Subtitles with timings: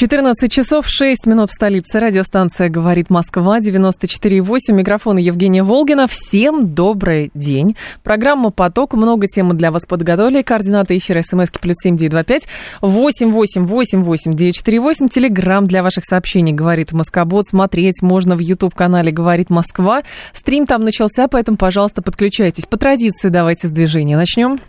[0.00, 2.00] 14 часов 6 минут в столице.
[2.00, 4.72] Радиостанция «Говорит Москва», 94,8.
[4.72, 6.06] Микрофон Евгения Волгина.
[6.06, 7.76] Всем добрый день.
[8.02, 8.94] Программа «Поток».
[8.94, 10.40] Много тем для вас подготовили.
[10.40, 12.44] Координаты эфира смски плюс семь девять два пять
[12.80, 15.10] восемь восемь восемь восемь девять четыре восемь.
[15.10, 17.48] Телеграмм для ваших сообщений «Говорит Москобот».
[17.48, 20.02] Смотреть можно в YouTube-канале «Говорит Москва».
[20.32, 22.64] Стрим там начался, поэтому, пожалуйста, подключайтесь.
[22.64, 24.60] По традиции давайте с движения начнем.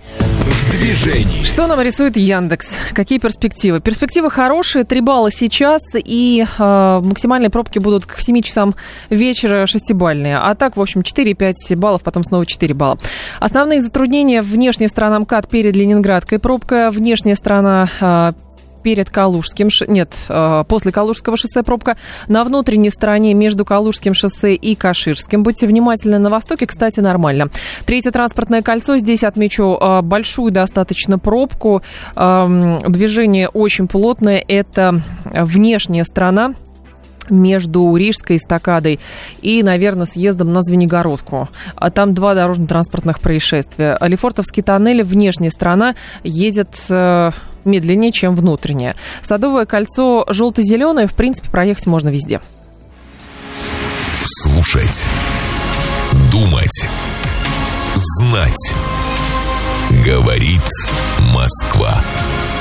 [0.71, 1.43] В движении.
[1.43, 2.69] Что нам рисует Яндекс?
[2.93, 3.81] Какие перспективы?
[3.81, 4.85] Перспективы хорошие.
[4.85, 8.75] Три балла сейчас, и э, максимальные пробки будут к 7 часам
[9.09, 10.37] вечера шестибальные.
[10.37, 12.97] А так, в общем, 4-5 баллов, потом снова 4 балла.
[13.39, 16.39] Основные затруднения внешняя сторона МКАД перед Ленинградкой.
[16.39, 18.33] Пробка внешняя сторона э,
[18.81, 24.75] перед Калужским, нет, э, после Калужского шоссе пробка, на внутренней стороне между Калужским шоссе и
[24.75, 25.43] Каширским.
[25.43, 27.49] Будьте внимательны, на востоке, кстати, нормально.
[27.85, 31.81] Третье транспортное кольцо, здесь отмечу э, большую достаточно пробку,
[32.15, 36.53] эм, движение очень плотное, это внешняя сторона,
[37.31, 38.99] между Рижской эстакадой
[39.41, 41.49] и, наверное, съездом на Звенигородку.
[41.75, 43.97] А там два дорожно-транспортных происшествия.
[43.99, 47.31] Лефортовский тоннель, внешняя сторона, едет э,
[47.65, 48.95] медленнее, чем внутренняя.
[49.23, 52.41] Садовое кольцо желто-зеленое, в принципе, проехать можно везде.
[54.25, 55.09] Слушать.
[56.31, 56.87] Думать.
[57.95, 58.75] Знать.
[60.05, 60.61] Говорит
[61.33, 62.03] Москва.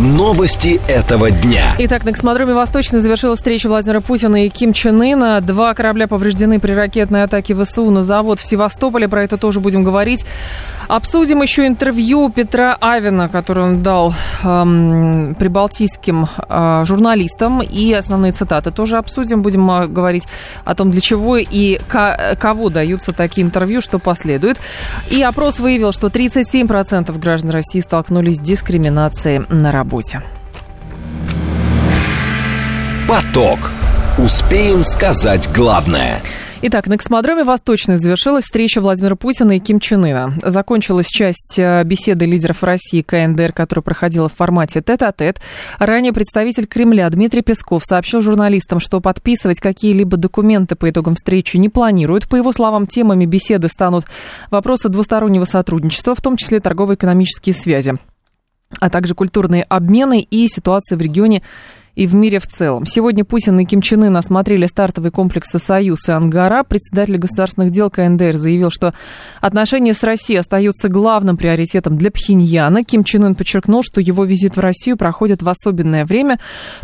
[0.00, 1.74] Новости этого дня.
[1.76, 5.42] Итак, на космодроме Восточный завершилась встреча Владимира Путина и Ким Чен Ына.
[5.42, 9.08] Два корабля повреждены при ракетной атаке ВСУ на завод в Севастополе.
[9.08, 10.24] Про это тоже будем говорить.
[10.88, 17.60] Обсудим еще интервью Петра Авина, которое он дал эм, прибалтийским э, журналистам.
[17.62, 19.42] И основные цитаты тоже обсудим.
[19.42, 20.24] Будем э, говорить
[20.64, 24.58] о том, для чего и к- кого даются такие интервью, что последует.
[25.10, 29.89] И опрос выявил, что 37% граждан России столкнулись с дискриминацией на работе.
[33.08, 33.58] Поток.
[34.18, 36.22] Успеем сказать главное.
[36.62, 40.34] Итак, на космодроме «Восточный» завершилась встреча Владимира Путина и Ким Чен Ына.
[40.44, 45.40] Закончилась часть э, беседы лидеров России КНДР, которая проходила в формате тет-а-тет.
[45.78, 51.68] Ранее представитель Кремля Дмитрий Песков сообщил журналистам, что подписывать какие-либо документы по итогам встречи не
[51.68, 52.28] планирует.
[52.28, 54.04] По его словам, темами беседы станут
[54.50, 57.94] вопросы двустороннего сотрудничества, в том числе торгово-экономические связи
[58.78, 61.42] а также культурные обмены и ситуация в регионе
[61.94, 62.86] и в мире в целом.
[62.86, 66.62] Сегодня Путин и Ким Чен Ын осмотрели стартовые комплексы «Союз» и «Ангара».
[66.64, 68.94] Председатель государственных дел КНДР заявил, что
[69.40, 72.84] отношения с Россией остаются главным приоритетом для Пхеньяна.
[72.84, 76.38] Ким Чен Ын подчеркнул, что его визит в Россию проходит в особенное время,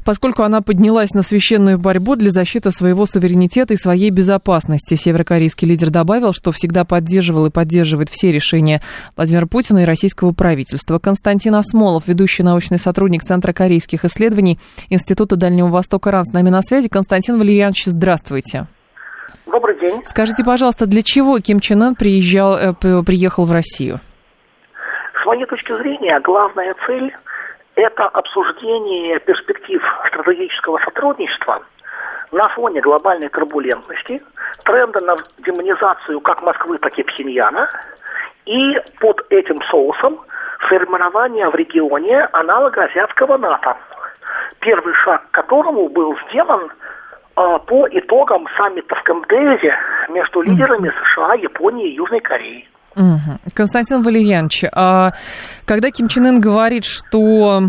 [0.04, 4.94] поскольку она поднялась на священную борьбу для защиты своего суверенитета и своей безопасности.
[4.94, 8.82] Северокорейский лидер добавил, что всегда поддерживал и поддерживает все решения
[9.16, 10.98] Владимира Путина и российского правительства.
[10.98, 14.58] Константин Осмолов, ведущий научный сотрудник Центра корейских исследований,
[14.96, 16.88] Института Дальнего Востока РАН с нами на связи.
[16.88, 18.66] Константин Валерьянович, здравствуйте.
[19.44, 20.02] Добрый день.
[20.04, 24.00] Скажите, пожалуйста, для чего Ким Чен Ын приезжал, э, приехал в Россию?
[25.22, 27.14] С моей точки зрения, главная цель–
[27.74, 31.62] это обсуждение перспектив стратегического сотрудничества
[32.32, 34.22] на фоне глобальной турбулентности,
[34.64, 37.68] тренда на демонизацию как Москвы, так и Пхеньяна,
[38.46, 40.20] и под этим соусом
[40.70, 43.76] формирование в регионе аналога азиатского НАТО–
[44.66, 46.70] первый шаг к которому был сделан
[47.36, 49.72] а, по итогам саммита в Камдезе
[50.08, 52.68] между лидерами США, Японии и Южной Кореи.
[52.96, 53.52] Угу.
[53.54, 55.10] Константин Валерьянович, а
[55.66, 57.60] когда Ким Чен Ын говорит, что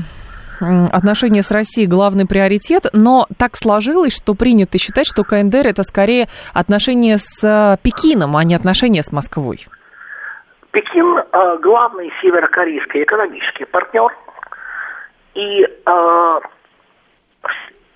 [0.60, 6.28] отношения с Россией главный приоритет, но так сложилось, что принято считать, что КНДР это скорее
[6.54, 9.68] отношения с а, Пекином, а не отношения с Москвой.
[10.72, 11.24] Пекин
[11.62, 14.12] главный северокорейский экономический партнер,
[15.38, 15.68] и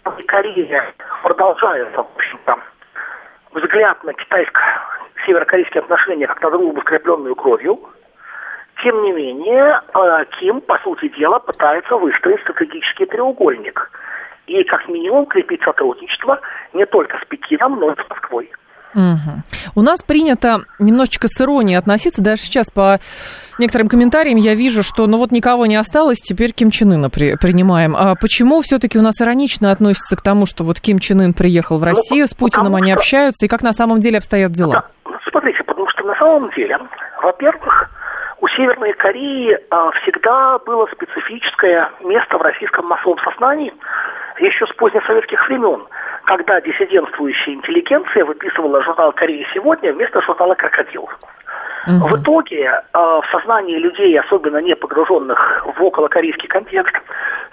[0.03, 0.94] Корея
[1.24, 2.59] продолжается, в общем-то,
[3.53, 7.80] взгляд на китайско-северокорейские отношения как на дружбу, скрепленную кровью.
[8.83, 13.92] Тем не менее, э, Ким, по сути дела, пытается выстроить стратегический треугольник
[14.48, 16.39] и как минимум крепить сотрудничество
[16.74, 18.51] не только с Пекином, но и с Москвой.
[18.93, 19.43] Угу.
[19.75, 22.23] У нас принято немножечко с иронией относиться.
[22.23, 22.99] Даже сейчас по
[23.57, 27.35] некоторым комментариям я вижу, что ну вот никого не осталось, теперь Ким Чен Ына при,
[27.35, 27.95] принимаем.
[27.95, 31.77] А почему все-таки у нас иронично относится к тому, что вот Ким Чен Ын приехал
[31.77, 32.99] в ну, Россию, ну, с Путиным они что...
[32.99, 34.85] общаются, и как на самом деле обстоят дела?
[35.29, 36.77] Смотрите, потому что на самом деле,
[37.21, 37.89] во-первых,
[38.41, 43.71] у Северной Кореи а, всегда было специфическое место в российском массовом сознании
[44.39, 45.85] еще с позднесоветских времен,
[46.25, 51.03] когда диссидентствующая интеллигенция выписывала журнал «Корея сегодня» вместо журнала «Крокодил».
[51.88, 52.07] Угу.
[52.07, 56.95] В итоге э, в сознании людей, особенно не погруженных в околокорейский контекст,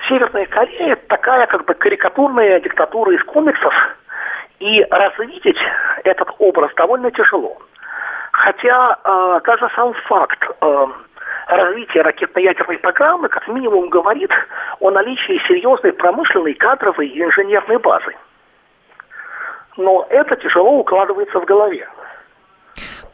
[0.09, 3.75] Северная Корея такая как бы карикатурная диктатура из комиксов,
[4.61, 5.59] и развидеть
[6.05, 7.59] этот образ довольно тяжело.
[8.39, 10.87] Хотя э, даже сам факт э,
[11.49, 14.31] развития ракетно-ядерной программы как минимум говорит
[14.79, 18.15] о наличии серьезной промышленной, кадровой и инженерной базы.
[19.77, 21.89] Но это тяжело укладывается в голове.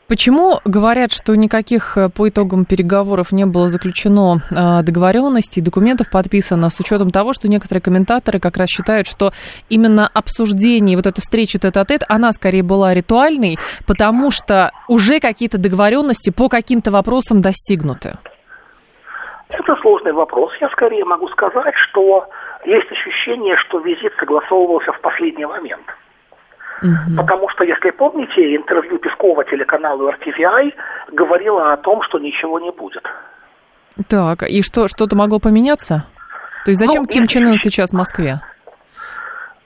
[0.07, 6.69] Почему говорят, что никаких э, по итогам переговоров не было заключено э, договоренностей, документов подписано,
[6.69, 9.33] с учетом того, что некоторые комментаторы как раз считают, что
[9.71, 13.57] именно обсуждение, вот эта встреча тет-а-тет, она скорее была ритуальной,
[13.87, 18.19] потому что уже какие-то договоренности по каким-то вопросам достигнуты?
[19.49, 20.53] Это сложный вопрос.
[20.61, 22.27] Я скорее могу сказать, что
[22.67, 25.87] есть ощущение, что визит согласовывался в последний момент.
[26.85, 27.17] Угу.
[27.17, 30.75] Потому что, если помните, интервью Пескова телеканалу RTVI
[31.13, 33.03] говорило о том, что ничего не будет.
[34.09, 36.05] Так, и что, что-то могло поменяться?
[36.65, 38.41] То есть зачем ну, Ким Чен Ын сейчас в Москве?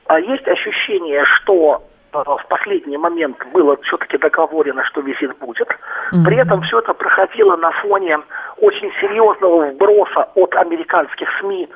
[0.06, 1.82] А есть ощущение, что
[2.12, 5.69] э, в последний момент было все-таки договорено, что визит будет.
[6.12, 6.25] Угу.
[6.25, 8.19] При этом все это проходило на фоне
[8.59, 11.69] очень серьезного вброса от американских СМИ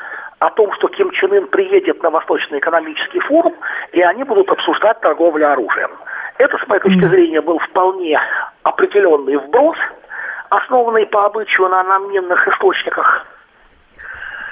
[0.43, 3.55] о том, что Ким Чен Ын приедет на Восточный экономический форум,
[3.93, 5.91] и они будут обсуждать торговлю оружием.
[6.39, 8.19] Это, с моей точки зрения, был вполне
[8.65, 9.77] определенный вброс,
[10.51, 13.25] основанный по обычаю на аномненных источниках.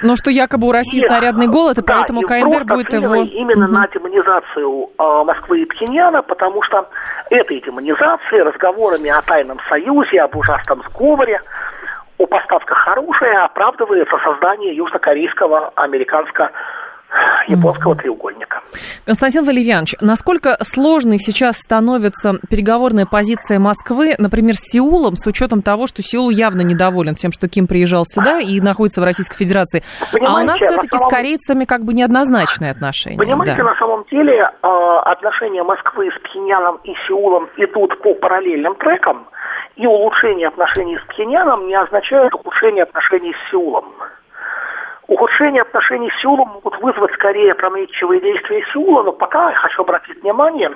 [0.03, 3.15] Но что якобы у России и, снарядный голод, и да, поэтому и КНДР будет его...
[3.15, 3.73] именно угу.
[3.73, 6.89] на демонизацию э, Москвы и Пхеньяна, потому что
[7.29, 11.41] этой демонизацией, разговорами о тайном союзе, об ужасном сговоре,
[12.21, 16.51] о поставках оружия оправдывается создание южнокорейского, американско
[17.47, 18.61] японского треугольника.
[19.05, 25.87] Константин Валерьянович, насколько сложной сейчас становится переговорная позиция Москвы, например, с Сеулом, с учетом того,
[25.87, 29.83] что Сеул явно недоволен тем, что Ким приезжал сюда и находится в Российской Федерации,
[30.13, 31.09] Понимаете, а у нас все-таки самом...
[31.09, 33.17] с корейцами как бы неоднозначные отношения.
[33.17, 33.63] Понимаете, да.
[33.63, 34.67] на самом деле э,
[35.05, 39.27] отношения Москвы с Пхеньяном и Сеулом идут по параллельным трекам,
[39.75, 43.85] и улучшение отношений с Пхеньяном не означает улучшение отношений с Сеулом.
[45.07, 50.21] Ухудшение отношений с Сеулом могут вызвать скорее опрометчивые действия Сеула, но пока я хочу обратить
[50.21, 50.71] внимание,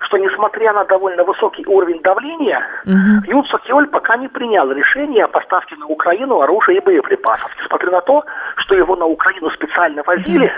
[0.00, 3.30] что несмотря на довольно высокий уровень давления, угу.
[3.30, 8.00] Юн Сокиоль пока не принял решение о поставке на Украину оружия и боеприпасов, несмотря на
[8.00, 8.24] то,
[8.56, 10.50] что его на Украину специально возили,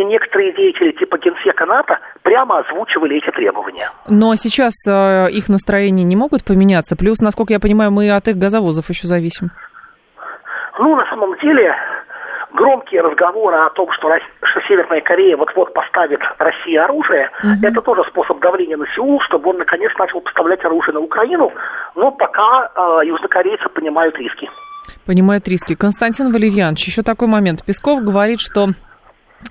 [0.00, 3.90] и некоторые деятели типа генсека НАТО прямо озвучивали эти требования.
[4.08, 8.36] Но сейчас э, их настроения не могут поменяться, плюс, насколько я понимаю, мы от их
[8.36, 9.48] газовозов еще зависим.
[10.78, 11.74] Ну, на самом деле,
[12.54, 14.08] громкие разговоры о том, что,
[14.42, 17.66] что Северная Корея вот-вот поставит России оружие, угу.
[17.66, 21.52] это тоже способ давления на Сеул, чтобы он наконец начал поставлять оружие на Украину,
[21.94, 24.48] но пока э, южнокорейцы понимают риски.
[25.06, 25.74] Понимают риски.
[25.74, 27.64] Константин Валерьянович, еще такой момент.
[27.64, 28.68] Песков говорит, что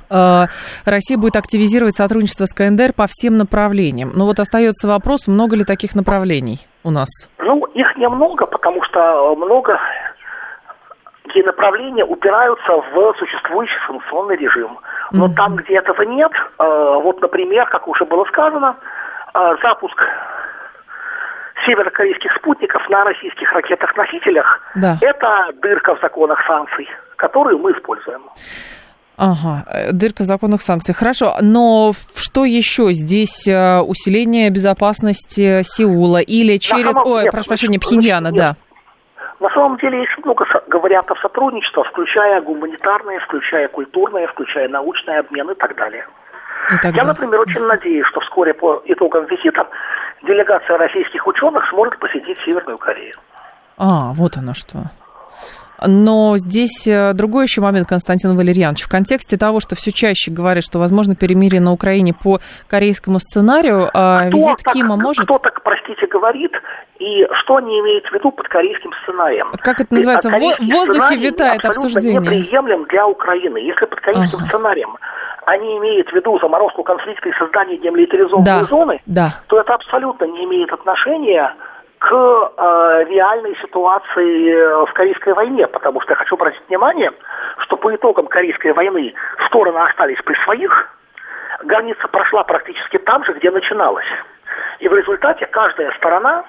[0.09, 4.11] Россия будет активизировать сотрудничество с КНДР по всем направлениям.
[4.15, 7.09] Но вот остается вопрос, много ли таких направлений у нас?
[7.37, 9.79] Ну, их немного, потому что много
[11.29, 14.79] такие направления упираются в существующий санкционный режим.
[15.11, 15.35] Но mm-hmm.
[15.35, 16.63] там, где этого нет, э,
[17.03, 18.75] вот, например, как уже было сказано,
[19.33, 20.03] э, запуск
[21.65, 24.97] северокорейских спутников на российских ракетах-носителях да.
[25.01, 28.21] это дырка в законах санкций, которую мы используем.
[29.21, 30.93] Ага, э, дырка в законах санкций.
[30.93, 32.93] Хорошо, но что еще?
[32.93, 36.95] Здесь усиление безопасности Сеула или через...
[37.03, 38.55] Ой, нет, прошу прощения, Пхеньяна, да.
[39.41, 45.55] На самом деле есть много вариантов сотрудничества, включая гуманитарные, включая культурные, включая научный обмен и
[45.55, 46.05] так далее.
[46.69, 46.87] И.
[46.95, 49.67] Я, например, очень надеюсь, что вскоре по итогам визита
[50.23, 53.15] делегация российских ученых сможет посетить Северную Корею.
[53.77, 54.91] А, вот оно что.
[55.85, 58.83] Но здесь э, другой еще момент, Константин Валерьянович.
[58.83, 63.89] В контексте того, что все чаще говорят, что возможно перемирие на Украине по корейскому сценарию,
[63.93, 65.25] а кто визит так, Кима может...
[65.25, 66.51] Кто так, простите, говорит,
[66.99, 69.51] и что они имеют в виду под корейским сценарием?
[69.61, 70.29] Как это называется?
[70.29, 72.19] В воздухе витает обсуждение.
[72.19, 73.57] неприемлем для Украины.
[73.57, 74.47] Если под корейским ага.
[74.47, 74.97] сценарием
[75.45, 79.35] они имеют в виду заморозку конфликта и создание демилитаризованной да, зоны, да.
[79.47, 81.55] то это абсолютно не имеет отношения
[81.99, 87.11] к э, реальной ситуации э, в Корейской войне, потому что я хочу обратить внимание,
[87.59, 89.13] что по итогам Корейской войны
[89.47, 90.89] стороны остались при своих,
[91.63, 94.07] граница прошла практически там же, где начиналась.
[94.79, 96.45] И в результате каждая сторона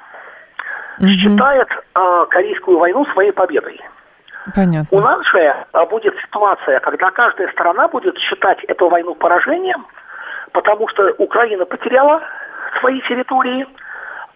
[0.99, 1.09] угу.
[1.09, 3.80] считает э, Корейскую войну своей победой.
[4.54, 4.87] Понятно.
[4.97, 9.85] У нас же э, будет ситуация, когда каждая сторона будет считать эту войну поражением,
[10.52, 12.23] потому что Украина потеряла
[12.78, 13.66] свои территории,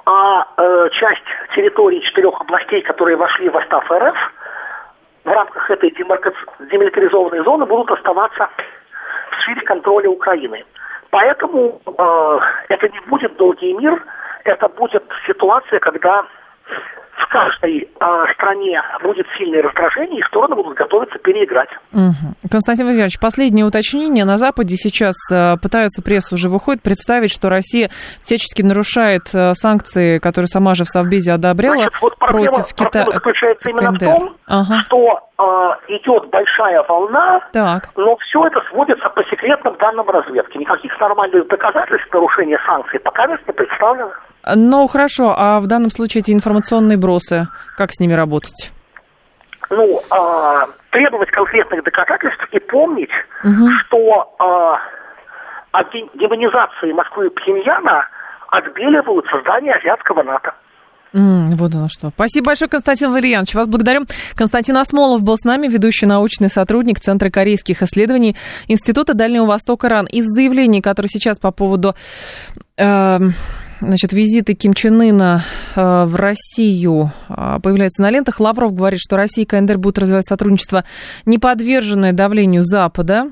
[0.06, 4.16] а э, часть территорий четырех областей, которые вошли в состав РФ,
[5.24, 8.48] в рамках этой демилитаризованной зоны будут оставаться
[9.30, 10.64] в сфере контроля Украины.
[11.10, 14.02] Поэтому э, это не будет долгий мир,
[14.44, 16.26] это будет ситуация, когда
[17.16, 21.70] в каждой э, стране будет сильное раздражение, и стороны будут готовиться переиграть.
[21.92, 22.50] Угу.
[22.50, 24.24] Константин Владимирович, последнее уточнение.
[24.24, 27.90] На Западе сейчас э, пытаются, пресса уже выходит, представить, что Россия
[28.22, 33.04] всячески нарушает э, санкции, которые сама же в Совбезе одобряла Значит, вот проблема, против Китая.
[33.04, 34.06] заключается именно КНДР.
[34.06, 34.74] в том, ага.
[34.86, 37.90] что э, идет большая волна, так.
[37.96, 40.58] но все это сводится по секретным данным разведки.
[40.58, 44.10] Никаких нормальных доказательств нарушения санкций пока не представлено.
[44.56, 48.72] Ну, хорошо, а в данном случае эти информационные бросы, как с ними работать?
[49.70, 53.10] Ну, а, требовать конкретных доказательств и помнить,
[53.42, 53.70] угу.
[53.80, 54.78] что а,
[55.72, 58.06] от демонизации Москвы и Пхеньяна
[58.50, 60.54] отбеливают создание азиатского НАТО.
[61.12, 62.08] Mm, вот оно что.
[62.08, 63.54] Спасибо большое, Константин Валерьянович.
[63.54, 64.04] Вас благодарю.
[64.34, 70.06] Константин Осмолов был с нами, ведущий научный сотрудник Центра корейских исследований Института Дальнего Востока РАН.
[70.06, 71.94] Из заявлений, которые сейчас по поводу
[72.76, 73.18] э,
[73.80, 78.40] значит, визиты Ким Чен Ына э, в Россию э, появляются на лентах.
[78.40, 80.84] Лавров говорит, что Россия и КНДР будут развивать сотрудничество,
[81.24, 83.30] не подверженное давлению Запада.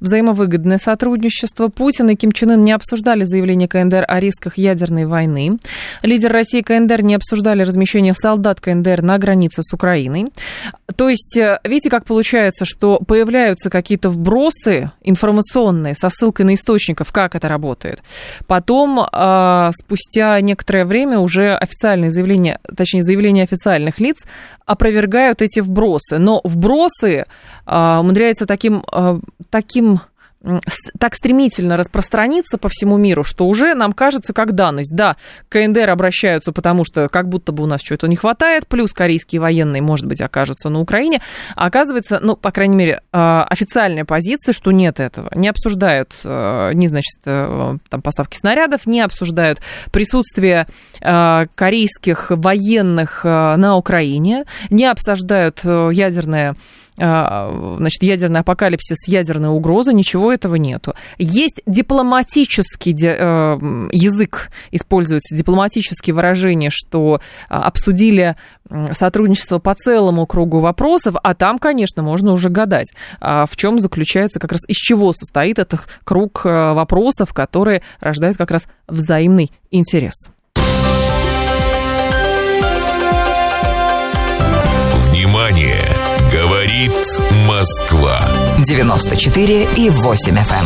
[0.00, 1.68] Взаимовыгодное сотрудничество.
[1.68, 5.58] Путин и Ким Чен Ын не обсуждали заявление КНДР о рисках ядерной войны.
[6.02, 10.26] Лидер России и КНДР не обсуждали размещение солдат КНДР на границе с Украиной.
[10.96, 17.12] То есть, э, видите, как получается, что появляются какие-то вбросы информационные со ссылкой на источников,
[17.12, 18.02] как это работает.
[18.46, 24.24] Потом, э, спустя некоторое время, уже официальные заявления, точнее, заявления официальных лиц
[24.66, 26.18] опровергают эти вбросы.
[26.18, 27.26] Но вбросы
[27.66, 30.00] э, умудряются таким, таким таким
[30.98, 34.94] так стремительно распространиться по всему миру, что уже нам кажется как данность.
[34.94, 35.16] Да,
[35.48, 39.82] КНДР обращаются, потому что как будто бы у нас чего-то не хватает, плюс корейские военные,
[39.82, 41.20] может быть, окажутся на Украине.
[41.54, 45.30] А оказывается, ну, по крайней мере, а, официальная позиция, что нет этого.
[45.34, 50.66] Не обсуждают, а, не, значит, э, там, поставки снарядов, не обсуждают присутствие
[51.00, 56.56] а, корейских военных на Украине, не обсуждают э, ядерное
[56.96, 60.94] значит, ядерный апокалипсис, ядерная угроза, ничего этого нету.
[61.18, 63.58] Есть дипломатический э,
[63.92, 68.36] язык, используются дипломатические выражения, что а, обсудили
[68.92, 74.38] сотрудничество по целому кругу вопросов, а там, конечно, можно уже гадать, а, в чем заключается
[74.38, 80.30] как раз, из чего состоит этот круг э, вопросов, которые рождают как раз взаимный интерес.
[86.62, 86.92] Говорит
[87.48, 88.30] Москва.
[88.64, 90.64] 94 и 8 FM.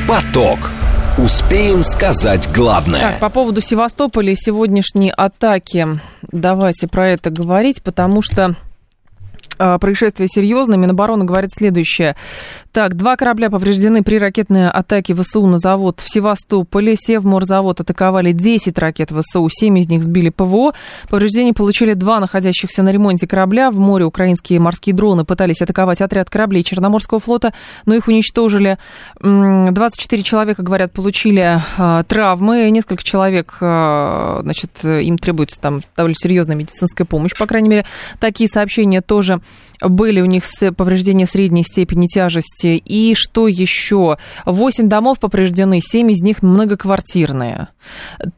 [0.00, 0.08] Эм.
[0.08, 0.70] Поток.
[1.18, 3.00] Успеем сказать главное.
[3.00, 6.00] Так, по поводу Севастополя и сегодняшней атаки.
[6.32, 8.56] Давайте про это говорить, потому что
[9.58, 10.78] а, происшествие серьезное.
[10.78, 12.16] Минобороны говорит следующее.
[12.72, 16.96] Так, два корабля повреждены при ракетной атаке ВСУ на завод в Севастополе.
[16.96, 20.74] Севморзавод атаковали 10 ракет ВСУ, 7 из них сбили ПВО.
[21.08, 23.70] Повреждения получили два находящихся на ремонте корабля.
[23.70, 27.54] В море украинские морские дроны пытались атаковать отряд кораблей Черноморского флота,
[27.86, 28.78] но их уничтожили.
[29.20, 32.68] 24 человека, говорят, получили а, травмы.
[32.70, 37.86] Несколько человек, а, значит, им требуется там довольно серьезная медицинская помощь, по крайней мере.
[38.18, 39.40] Такие сообщения тоже
[39.80, 40.44] были у них
[40.76, 42.82] повреждения средней степени тяжести.
[42.84, 44.18] И что еще?
[44.44, 47.68] Восемь домов повреждены, семь из них многоквартирные.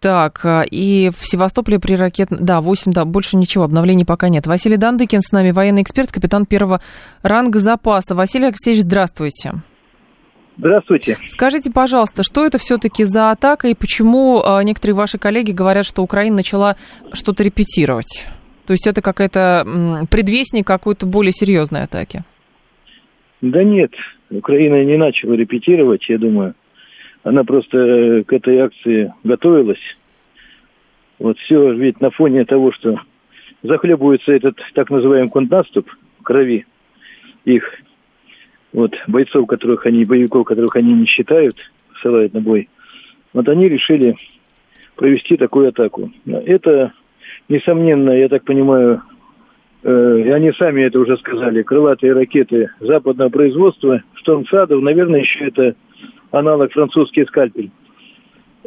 [0.01, 2.29] Так, и в Севастополе при ракет...
[2.31, 4.47] Да, восемь, да, больше ничего, обновлений пока нет.
[4.47, 6.81] Василий Дандыкин с нами, военный эксперт, капитан первого
[7.23, 8.15] ранга запаса.
[8.15, 9.63] Василий Алексеевич, здравствуйте.
[10.59, 11.19] Здравствуйте.
[11.29, 16.03] Скажите, пожалуйста, что это все-таки за атака и почему а, некоторые ваши коллеги говорят, что
[16.03, 16.77] Украина начала
[17.13, 18.27] что-то репетировать?
[18.67, 22.25] То есть это какая-то предвестник какой-то более серьезной атаки?
[23.41, 23.93] Да нет,
[24.31, 26.55] Украина не начала репетировать, я думаю.
[27.23, 29.81] Она просто э, к этой акции готовилась.
[31.19, 33.01] Вот все ведь на фоне того, что
[33.63, 35.89] захлебывается этот так называемый контрнаступ
[36.23, 36.67] крови
[37.45, 37.63] их,
[38.73, 41.57] вот, бойцов, которых они, боевиков, которых они не считают,
[42.01, 42.69] ссылают на бой,
[43.33, 44.17] вот они решили
[44.97, 46.11] провести такую атаку.
[46.27, 46.93] Это
[47.49, 49.03] несомненно, я так понимаю,
[49.83, 55.75] э, и они сами это уже сказали, крылатые ракеты западного производства, Штормсадов, наверное, еще это
[56.31, 57.71] аналог французский скальпель.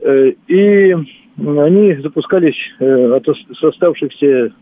[0.02, 0.96] Э, и
[1.38, 3.28] они запускались э, от
[3.62, 4.54] оставшихся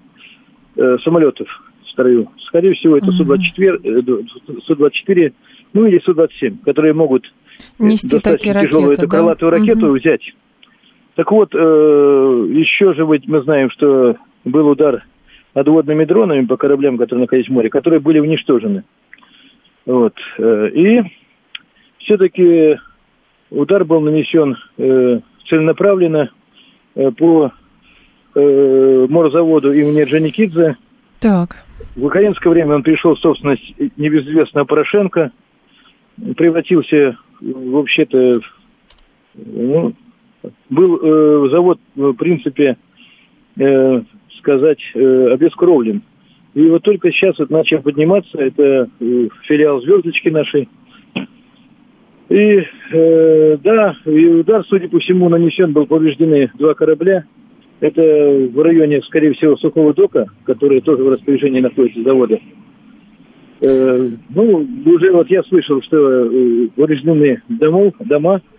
[1.03, 1.47] самолетов
[1.83, 2.29] в строю.
[2.45, 4.23] Скорее всего, это Су-24, э, ду-
[4.65, 5.33] Су-24,
[5.73, 7.25] ну или Су-27, которые могут
[7.79, 9.17] Нести достаточно тяжелую ракеты, эту да?
[9.17, 9.93] крылатую ракету Мгм.
[9.97, 10.21] взять.
[11.17, 15.03] Так вот, э, еще же ведь мы знаем, что был удар
[15.55, 18.83] надводными дронами по кораблям, которые находились в море, которые были уничтожены.
[19.87, 20.13] Вот.
[20.37, 21.01] э, И
[21.97, 22.77] все-таки
[23.49, 26.29] удар был нанесен э, целенаправленно
[26.93, 27.51] э, по
[28.35, 30.77] э, морзаводу имени Джаникидзе.
[31.19, 31.65] Так.
[31.95, 35.31] В украинское время он перешел в собственность небезызвестного Порошенко,
[36.35, 38.39] превратился вообще-то,
[39.33, 39.95] ну,
[40.69, 42.77] был э, завод, в принципе,
[43.57, 44.01] э,
[44.39, 46.01] сказать, э, обескровлен.
[46.53, 50.69] И вот только сейчас вот начал подниматься, это э, филиал «Звездочки» нашей.
[52.29, 57.25] И э, да, и удар, судя по всему, нанесен был, повреждены два корабля.
[57.79, 62.39] Это в районе, скорее всего, Сухого дока, который тоже в распоряжении находится завода.
[63.61, 68.37] Э, ну, уже вот я слышал, что э, повреждены домов, дома.
[68.37, 68.56] Э,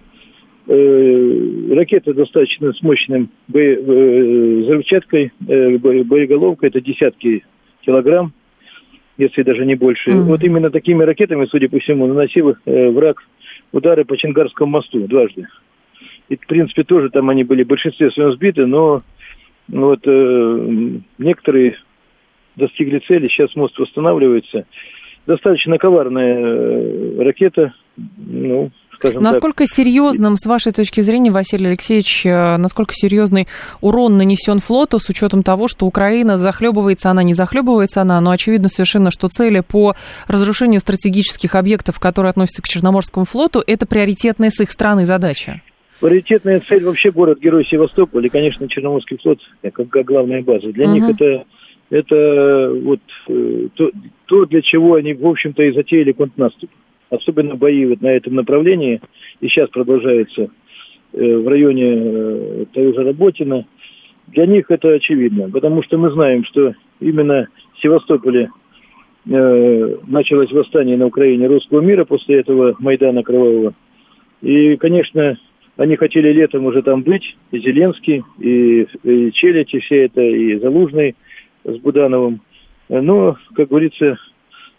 [0.69, 7.45] ракеты достаточно с мощным бое- э, взрывчаткой, э, бо- боеголовкой, это десятки
[7.81, 8.33] килограмм,
[9.17, 10.11] если даже не больше.
[10.11, 10.25] Мгм.
[10.25, 13.23] Вот именно такими ракетами, судя по всему, наносил э, враг
[13.73, 15.47] удары по Чангарскому мосту дважды.
[16.29, 19.03] И, в принципе, тоже там они были в большинстве своем сбиты, но
[19.69, 20.69] вот э,
[21.19, 21.77] некоторые
[22.57, 24.67] достигли цели, сейчас мост восстанавливается.
[25.27, 27.73] Достаточно коварная э, ракета,
[28.19, 33.47] ну, скажем Насколько серьезным, с вашей точки зрения, Василий Алексеевич, э, насколько серьезный
[33.81, 38.69] урон нанесен флоту с учетом того, что Украина захлебывается, она не захлебывается, она, но очевидно
[38.69, 39.95] совершенно, что цели по
[40.27, 45.53] разрушению стратегических объектов, которые относятся к Черноморскому флоту, это приоритетная с их стороны задача.
[45.53, 45.63] так.
[46.01, 50.73] Приоритетная цель вообще город-герой Севастополь и, конечно, Черноморский флот как, как главная база.
[50.73, 50.95] Для Мгм.
[50.95, 51.45] них это,
[51.91, 53.91] это вот э, то,
[54.27, 56.71] то, для чего они, в общем-то, и затеяли контрнаступ.
[57.11, 59.01] Особенно бои вот на этом направлении,
[59.41, 60.49] и сейчас продолжаются
[61.13, 63.65] э, в районе э, же Работина.
[64.29, 68.51] Для них это очевидно, потому что мы знаем, что именно в Севастополе
[69.27, 73.73] э, началось восстание на Украине русского мира после этого Майдана Кровавого.
[74.43, 75.39] И, конечно,
[75.79, 80.59] они хотели летом уже там быть, и Зеленский, и, и Челядь, и все это, и
[80.59, 81.17] Залужный
[81.65, 82.43] с Будановым.
[82.91, 84.19] Но, как говорится,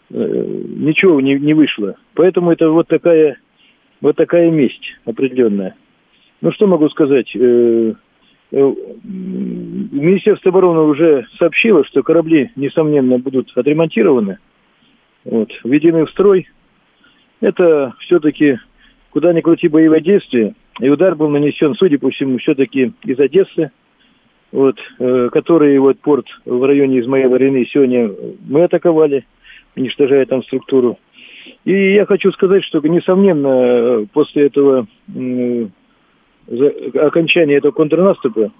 [0.10, 1.96] ничего не, не вышло.
[2.16, 3.38] Поэтому это вот такая,
[4.02, 5.76] вот такая месть определенная.
[6.42, 7.30] Ну, что могу сказать?
[7.36, 7.94] Э,
[8.52, 14.38] э, Министерство обороны уже сообщило, что корабли, несомненно, будут отремонтированы,
[15.26, 16.48] вот, введены в строй.
[17.42, 18.60] Это все-таки,
[19.12, 20.56] куда ни крути, боевое действие.
[20.80, 23.72] И удар был нанесен, судя по всему, все-таки из Одессы,
[24.52, 28.10] вот, э, который вот порт в районе Измаила Рины сегодня
[28.48, 29.26] мы атаковали,
[29.80, 31.00] уничтожая там структуру.
[31.66, 34.88] И я хочу сказать, что, несомненно, э, после этого
[36.48, 36.74] за-
[37.08, 38.52] окончания этого контрнаступа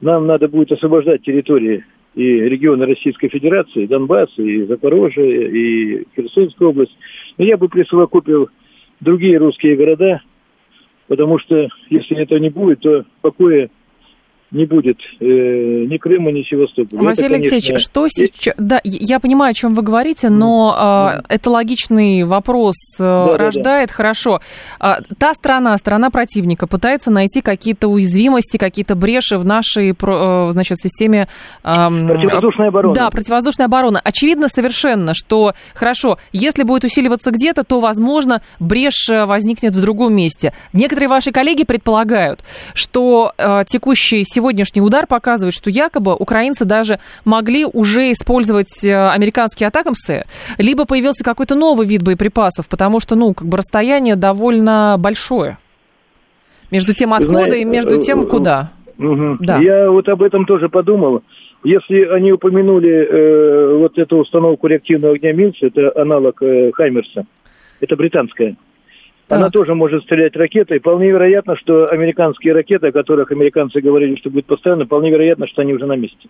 [0.00, 1.84] нам надо будет освобождать территории
[2.14, 6.96] и регионы Российской Федерации, Донбасс, и Запорожье, и Херсонская область.
[7.38, 8.48] Но я бы присовокупил
[9.00, 10.22] другие русские города,
[11.08, 13.68] потому что если этого не будет, то покоя
[14.52, 17.02] не будет э, ни Крыма, ни Севастополя.
[17.02, 18.54] Василий Это, конечно, Алексеевич, что сейчас...
[18.58, 23.36] Да, я понимаю, о чем вы говорите, но а, это логичный вопрос э, да.
[23.36, 23.90] рождает.
[23.90, 24.40] Хорошо.
[24.78, 30.78] А, та страна, страна противника, пытается найти какие-то уязвимости, какие-то бреши в нашей э, значит,
[30.78, 31.26] системе...
[31.64, 32.94] ам, Противовоздушная оборона.
[32.94, 34.00] Да, противовоздушная оборона.
[34.04, 40.14] Очевидно совершенно, что, хорошо, если будет усиливаться где-то, то, возможно, брешь э, возникнет в другом
[40.14, 40.52] месте.
[40.72, 47.64] Некоторые ваши коллеги предполагают, что э, текущий сегодняшний удар показывает, что якобы украинцы даже могли
[47.64, 50.24] уже использовать э, американские атакамсы,
[50.58, 55.56] либо появился какой-то новый вид боеприпасов, потому что, ну, как бы расстояние довольно большое
[56.70, 58.72] между тем, откуда Знаете, и между тем, э, куда.
[58.98, 59.38] Мгм.
[59.40, 59.58] Да.
[59.58, 61.22] Я вот об этом тоже подумал.
[61.64, 67.24] Если они упомянули э, вот эту установку реактивного огня Милс, это аналог э, Хаймерса,
[67.80, 68.56] это британская.
[69.28, 69.38] Так.
[69.38, 70.78] Она тоже может стрелять ракетой.
[70.78, 75.62] Вполне вероятно, что американские ракеты, о которых американцы говорили, что будет постоянно, вполне вероятно, что
[75.62, 76.28] они уже на месте.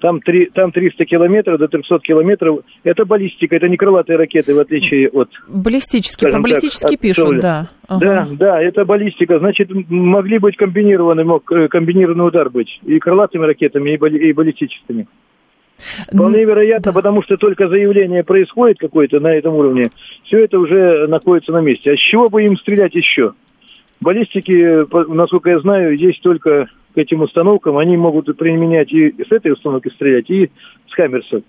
[0.00, 2.60] Там, три, там 300 километров до 300 километров.
[2.84, 7.00] Это баллистика, это не крылатые ракеты, в отличие от Баллистически, скажем про так, баллистически от
[7.00, 7.40] пишут, Соли.
[7.40, 7.70] да.
[7.88, 8.00] Ага.
[8.04, 9.38] Да, да, это баллистика.
[9.38, 14.32] Значит, могли быть комбинированный, мог э, комбинированный удар быть и крылатыми ракетами, и, балли- и
[14.34, 15.06] баллистическими.
[16.10, 16.92] Вполне вероятно, да.
[16.92, 19.90] потому что только заявление происходит какое-то на этом уровне,
[20.24, 21.92] все это уже находится на месте.
[21.92, 23.34] А с чего бы им стрелять еще?
[24.00, 29.52] Баллистики, насколько я знаю, есть только к этим установкам, они могут применять и с этой
[29.52, 30.50] установки стрелять, и
[30.88, 30.98] с.
[30.98, 31.42] Uh-huh.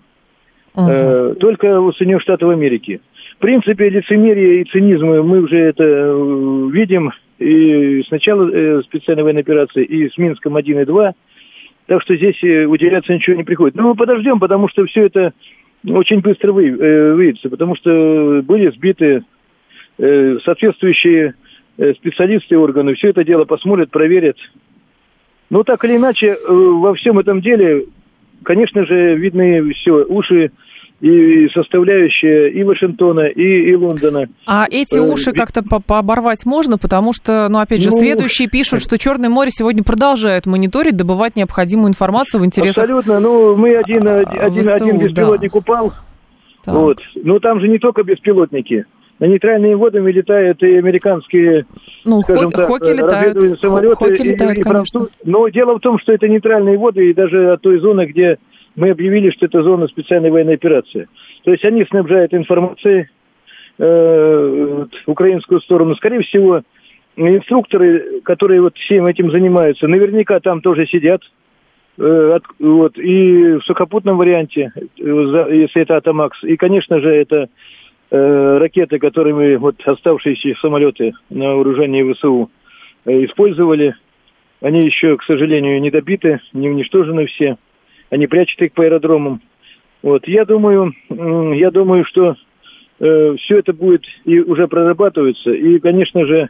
[0.76, 3.00] Э, только у Соединенных Штатов Америки.
[3.36, 9.22] В принципе, лицемерие и цинизм мы уже это э, видим и с начала э, специальной
[9.22, 11.14] военной операции, и с Минском 1 и 2.
[11.88, 13.74] Так что здесь э, уделяться ничего не приходит.
[13.74, 15.32] Но мы подождем, потому что все это
[15.86, 19.24] очень быстро вы, э, выявится, потому что были сбиты
[19.96, 21.34] э, соответствующие
[21.78, 24.36] э, специалисты и органы, все это дело посмотрят, проверят.
[25.48, 27.86] Но так или иначе, э, во всем этом деле,
[28.42, 30.50] конечно же, видны все уши
[31.00, 34.26] и составляющая и Вашингтона, и, и Лондона.
[34.46, 38.48] А эти э, уши как-то по пооборвать можно, потому что, ну, опять же, ну, следующие
[38.48, 43.20] пишут, что Черное море сегодня продолжает мониторить, добывать необходимую информацию в интересах Абсолютно.
[43.20, 45.58] Ну, мы один, а, один, ВСУ, один беспилотник да.
[45.58, 45.92] упал.
[46.64, 46.74] Так.
[46.74, 46.98] Вот.
[47.14, 48.84] Но там же не только беспилотники.
[49.20, 51.66] На нейтральные водами летают и американские,
[52.04, 53.96] ну, скажем так, хоки летают, самолеты.
[53.96, 55.06] Хоки летают, и, и конечно.
[55.24, 58.38] Но дело в том, что это нейтральные воды, и даже от той зоны, где
[58.78, 61.08] мы объявили, что это зона специальной военной операции.
[61.44, 63.08] То есть они снабжают информацией
[63.78, 65.96] э, украинскую сторону.
[65.96, 66.62] Скорее всего,
[67.16, 71.22] инструкторы, которые вот всем этим занимаются, наверняка там тоже сидят.
[71.98, 76.38] Э, от, вот, и в сухопутном варианте, э, если это Атомакс.
[76.44, 77.48] И, конечно же, это
[78.12, 82.48] э, ракеты, которыми вот оставшиеся самолеты на вооружении ВСУ
[83.04, 83.96] э, использовали.
[84.60, 87.56] Они еще, к сожалению, не добиты, не уничтожены все
[88.10, 89.40] они прячут их по аэродромам.
[90.02, 92.36] Вот, я думаю, я думаю, что
[93.00, 95.50] э, все это будет и уже прорабатывается.
[95.50, 96.48] И, конечно же,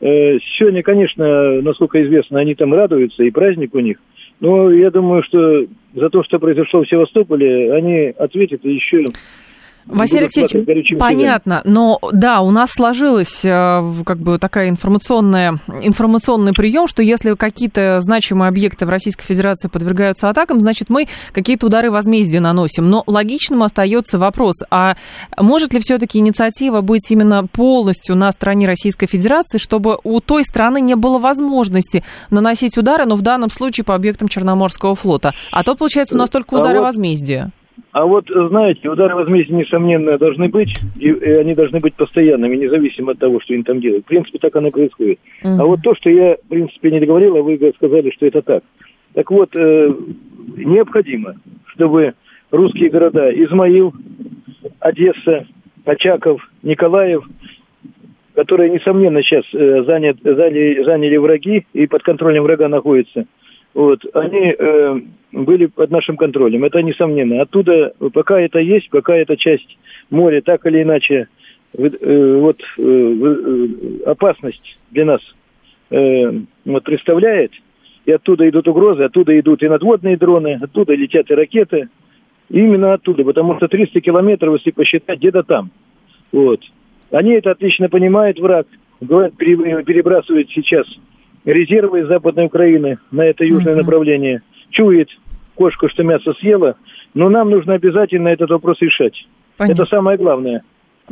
[0.00, 3.98] э, сегодня, конечно, насколько известно, они там радуются, и праздник у них.
[4.40, 9.04] Но я думаю, что за то, что произошло в Севастополе, они ответят еще
[9.86, 16.88] Василий Алексеевич, понятно, но да, у нас сложилась э, как бы такая информационная, информационный прием,
[16.88, 22.40] что если какие-то значимые объекты в Российской Федерации подвергаются атакам, значит мы какие-то удары возмездия
[22.40, 22.90] наносим.
[22.90, 24.96] Но логичным остается вопрос, а
[25.38, 30.80] может ли все-таки инициатива быть именно полностью на стороне Российской Федерации, чтобы у той страны
[30.80, 35.32] не было возможности наносить удары, но в данном случае по объектам Черноморского флота?
[35.52, 36.86] А то, получается, у нас только удары а вот...
[36.86, 37.52] возмездия.
[37.92, 43.12] А вот, знаете, удары возмездия, несомненно, должны быть, и, и они должны быть постоянными, независимо
[43.12, 44.04] от того, что они там делают.
[44.04, 45.18] В принципе, так оно и происходит.
[45.42, 45.56] Uh-huh.
[45.60, 48.64] А вот то, что я, в принципе, не договорил, а вы сказали, что это так.
[49.14, 49.94] Так вот, э,
[50.56, 51.36] необходимо,
[51.74, 52.14] чтобы
[52.50, 53.94] русские города Измаил,
[54.80, 55.46] Одесса,
[55.84, 57.24] Очаков, Николаев,
[58.34, 63.26] которые, несомненно, сейчас э, занят, заняли, заняли враги и под контролем врага находятся,
[63.76, 65.00] вот, они э,
[65.32, 66.64] были под нашим контролем.
[66.64, 67.42] Это несомненно.
[67.42, 69.76] Оттуда, пока это есть, пока эта часть
[70.08, 71.28] моря так или иначе
[71.76, 73.68] э, вот э, э,
[74.06, 75.20] опасность для нас
[75.90, 77.52] э, вот, представляет,
[78.06, 81.90] и оттуда идут угрозы, оттуда идут и надводные дроны, оттуда летят и ракеты.
[82.48, 85.70] Именно оттуда, потому что 300 километров, если посчитать, где-то там.
[86.32, 86.62] Вот.
[87.10, 88.68] Они это отлично понимают, враг.
[89.02, 90.86] Говорят, перебрасывают сейчас
[91.46, 93.78] резервы из Западной Украины на это южное uh-huh.
[93.78, 94.42] направление.
[94.70, 95.08] Чует
[95.54, 96.76] кошку, что мясо съела,
[97.14, 99.14] но нам нужно обязательно этот вопрос решать.
[99.56, 99.82] Понятно.
[99.82, 100.62] Это самое главное.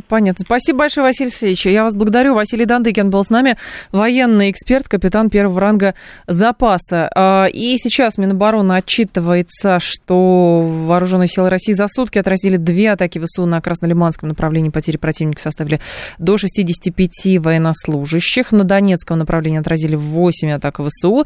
[0.09, 0.44] Понятно.
[0.44, 1.66] Спасибо большое, Василий Алексеевич.
[1.66, 2.35] Я вас благодарю.
[2.35, 3.57] Василий Дандыкин был с нами,
[3.92, 5.94] военный эксперт, капитан первого ранга
[6.26, 7.09] запаса.
[7.14, 13.46] А, и сейчас Минобороны отчитывается, что вооруженные силы России за сутки отразили две атаки ВСУ
[13.46, 14.70] на Краснолиманском направлении.
[14.70, 15.80] Потери противника составили
[16.18, 18.50] до 65 военнослужащих.
[18.50, 21.24] На Донецком направлении отразили 8 атак ВСУ.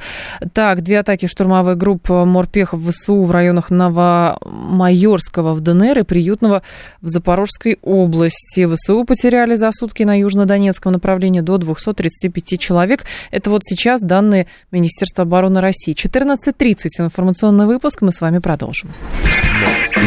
[0.52, 6.62] Так, две атаки штурмовой группы морпехов ВСУ в районах Новомайорского в ДНР и Приютного
[7.00, 13.04] в Запорожской области части ВСУ потеряли за сутки на южнодонецком направлении до 235 человек.
[13.30, 15.94] Это вот сейчас данные Министерства обороны России.
[15.94, 18.02] 14.30 информационный выпуск.
[18.02, 18.92] Мы с вами продолжим.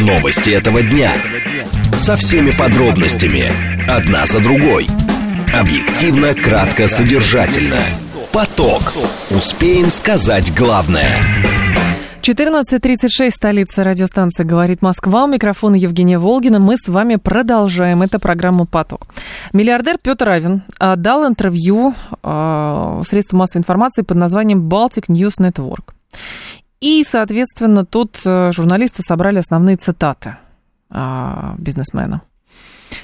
[0.04, 1.14] Новости этого дня.
[1.96, 3.50] Со всеми подробностями.
[3.88, 4.86] Одна за другой.
[5.54, 7.80] Объективно, кратко, содержательно.
[8.32, 8.82] Поток.
[9.30, 11.10] Успеем сказать главное.
[12.22, 15.24] 14.36, столица радиостанции «Говорит Москва».
[15.24, 16.60] У микрофона Евгения Волгина.
[16.60, 18.00] Мы с вами продолжаем.
[18.00, 19.08] Это программа «Поток».
[19.52, 25.94] Миллиардер Петр Равин а, дал интервью э, средству массовой информации под названием «Baltic News Network».
[26.80, 30.36] И, соответственно, тут э, журналисты собрали основные цитаты
[30.90, 32.22] э, бизнесмена.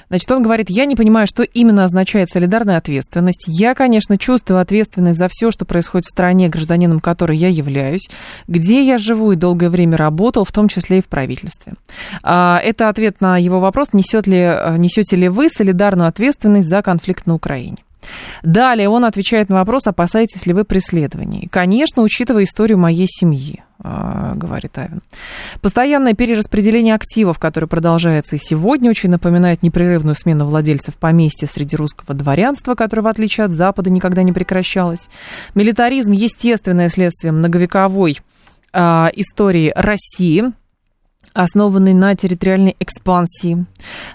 [0.08, 3.44] Значит, он говорит, я не понимаю, что именно означает солидарная ответственность.
[3.46, 8.08] Я, конечно, чувствую ответственность за все, что происходит в стране, гражданином которой я являюсь,
[8.46, 11.74] где я живу и долгое время работал, в том числе и в правительстве.
[12.22, 17.26] А, это ответ на его вопрос, несет ли, несете ли вы солидарную ответственность за конфликт
[17.26, 17.78] на Украине.
[18.42, 21.48] Далее он отвечает на вопрос, опасаетесь ли вы преследований.
[21.50, 25.00] Конечно, учитывая историю моей семьи, а, говорит Авен.
[25.60, 32.14] Постоянное перераспределение активов, которое продолжается и сегодня, очень напоминает непрерывную смену владельцев поместья среди русского
[32.14, 35.08] дворянства, которое, в отличие от Запада, никогда не прекращалось.
[35.54, 38.20] Милитаризм– естественное следствие многовековой
[38.72, 40.44] а, истории России–
[41.38, 43.64] основанный на территориальной экспансии.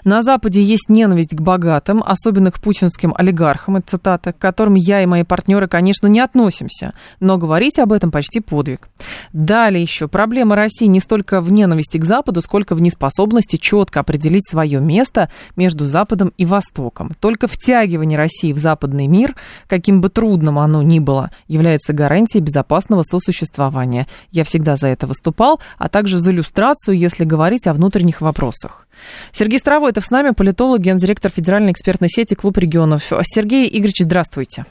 [0.04, 5.02] На Западе есть ненависть к богатым, особенно к путинским олигархам, это цитата, к которым я
[5.02, 8.88] и мои партнеры, конечно, не относимся, но говорить об этом почти подвиг.
[9.32, 10.06] Далее еще.
[10.06, 15.30] Проблема России не столько в ненависти к Западу, сколько в неспособности четко определить свое место
[15.56, 17.12] между Западом и Востоком.
[17.20, 19.34] Только втягивание России в западный мир,
[19.66, 24.06] каким бы трудным оно ни было, является гарантией безопасного сосуществования.
[24.30, 28.88] Я всегда за это выступал, а также за иллюстрацию, если говорить о внутренних вопросах.
[29.30, 33.02] Сергей Старовойтов с нами, политолог, гендиректор Федеральной экспертной сети «Клуб регионов».
[33.22, 34.64] Сергей Игоревич, здравствуйте.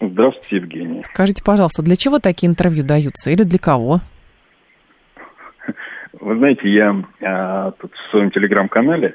[0.00, 1.04] Здравствуйте, Евгений.
[1.04, 4.00] Скажите, пожалуйста, для чего такие интервью даются или для кого?
[6.20, 9.14] Вы знаете, я а, тут в своем телеграм-канале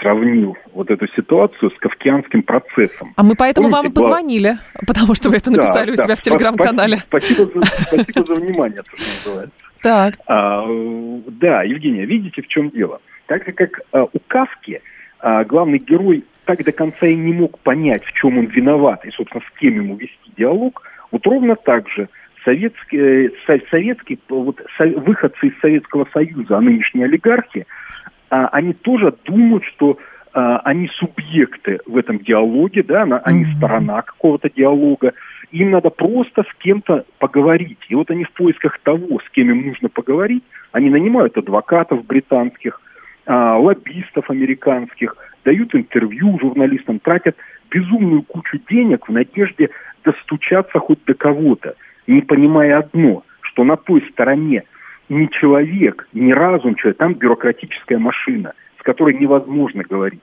[0.00, 3.12] сравнил вот эту ситуацию с кавкианским процессом.
[3.16, 6.06] А мы поэтому Помните, вам и позвонили, потому что вы это написали да, у себя
[6.08, 6.98] да, в телеграм-канале.
[7.08, 9.63] Спасибо, спасибо, за, спасибо за внимание, что называется.
[9.84, 10.14] Так.
[10.28, 10.64] А,
[11.26, 13.02] да, Евгения, видите, в чем дело?
[13.26, 14.80] Так как а, у Кавки,
[15.20, 19.10] а, главный герой так до конца и не мог понять, в чем он виноват, и,
[19.10, 22.08] собственно, с кем ему вести диалог, вот ровно так же
[22.46, 27.66] советские, э, советские вот, выходцы из Советского Союза, а нынешние олигархи,
[28.30, 29.98] а, они тоже думают, что
[30.34, 35.12] они субъекты в этом диалоге, да, они сторона какого-то диалога,
[35.52, 37.78] им надо просто с кем-то поговорить.
[37.88, 40.42] И вот они в поисках того, с кем им нужно поговорить,
[40.72, 42.80] они нанимают адвокатов британских,
[43.26, 47.36] а, лоббистов американских, дают интервью журналистам, тратят
[47.70, 49.70] безумную кучу денег в надежде
[50.04, 51.74] достучаться хоть до кого-то,
[52.06, 54.64] не понимая одно, что на той стороне
[55.08, 60.20] не человек, не разум человек, там бюрократическая машина, которой невозможно говорить.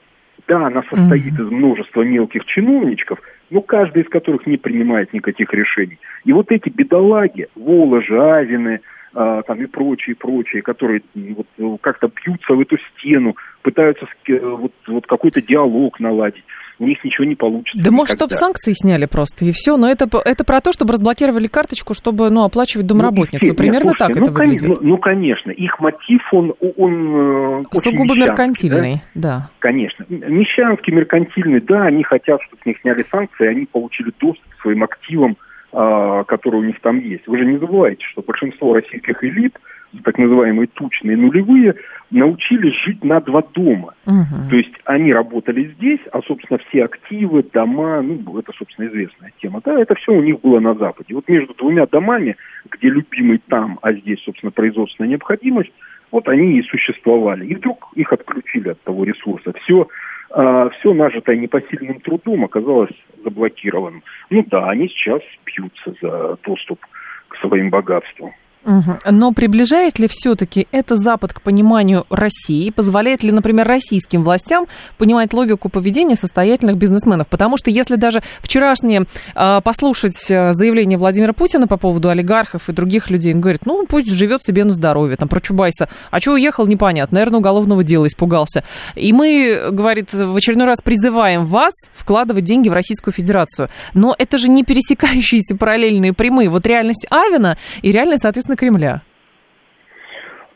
[0.47, 3.19] Да, она состоит из множества мелких чиновничков,
[3.49, 5.99] но каждый из которых не принимает никаких решений.
[6.23, 8.81] И вот эти бедолаги, Воложи, Авины,
[9.13, 14.73] а, там и прочие, прочие, которые вот, ну, как-то бьются в эту стену, пытаются вот,
[14.87, 16.43] вот какой-то диалог наладить
[16.81, 17.77] у них ничего не получится.
[17.77, 17.97] Да никогда.
[17.97, 19.77] может, чтобы санкции сняли просто, и все.
[19.77, 23.45] Но это, это про то, чтобы разблокировали карточку, чтобы ну, оплачивать домработницу.
[23.45, 24.67] Ну, Примерно слушайте, так ну, это выглядит.
[24.67, 25.51] Ну, ну, конечно.
[25.51, 29.29] Их мотив, он, он э, Сугубо меркантильный, да?
[29.29, 29.49] да.
[29.59, 30.05] Конечно.
[30.09, 34.83] Мещанский, меркантильный, да, они хотят, чтобы с них сняли санкции, они получили доступ к своим
[34.83, 35.37] активам,
[35.71, 37.27] которые у них там есть.
[37.27, 39.57] Вы же не забывайте, что большинство российских элит–
[40.03, 41.75] так называемые тучные нулевые,
[42.09, 43.93] научились жить на два дома.
[44.05, 44.49] Угу.
[44.49, 49.61] То есть они работали здесь, а, собственно, все активы, дома, ну, это, собственно, известная тема,
[49.63, 51.13] да, это все у них было на Западе.
[51.13, 52.35] Вот между двумя домами,
[52.69, 55.71] где любимый там, а здесь, собственно, производственная необходимость,
[56.11, 57.45] вот они и существовали.
[57.45, 59.53] И вдруг их отключили от того ресурса.
[59.63, 59.87] Все,
[60.29, 62.91] а, все нажитое непосильным трудом оказалось
[63.23, 64.03] заблокированным.
[64.29, 66.79] Ну да, они сейчас бьются за доступ
[67.27, 68.33] к своим богатствам.
[68.63, 72.69] Но приближает ли все-таки это Запад к пониманию России?
[72.69, 77.27] Позволяет ли, например, российским властям понимать логику поведения состоятельных бизнесменов?
[77.27, 82.71] Потому что если даже вчерашнее э, послушать э, заявление Владимира Путина по поводу олигархов и
[82.71, 85.89] других людей, он говорит, ну пусть живет себе на здоровье, там про Чубайса.
[86.11, 88.63] А что уехал, непонятно, наверное, уголовного дела испугался.
[88.95, 93.69] И мы, говорит, в очередной раз призываем вас вкладывать деньги в Российскую Федерацию.
[93.93, 96.49] Но это же не пересекающиеся параллельные прямые.
[96.49, 99.01] Вот реальность Авина и реальность, соответственно, на Кремля?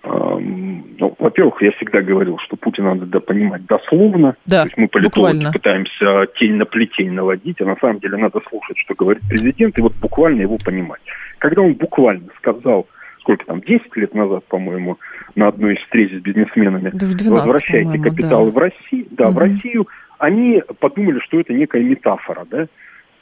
[0.04, 4.36] Ну, во-первых, я всегда говорил, что Путина надо понимать дословно.
[4.46, 5.52] Да, То есть мы политологи буквально.
[5.52, 9.82] пытаемся тень на плетень наводить, а на самом деле надо слушать, что говорит президент, и
[9.82, 11.02] вот буквально его понимать.
[11.40, 12.88] Когда он буквально сказал,
[13.22, 14.98] сколько там, 10 лет назад, по-моему,
[15.34, 18.56] на одной из встреч с бизнесменами, 12, возвращайте капиталы да.
[18.56, 19.36] в Россию, да, угу.
[19.36, 19.88] в Россию,
[20.20, 22.68] они подумали, что это некая метафора, да,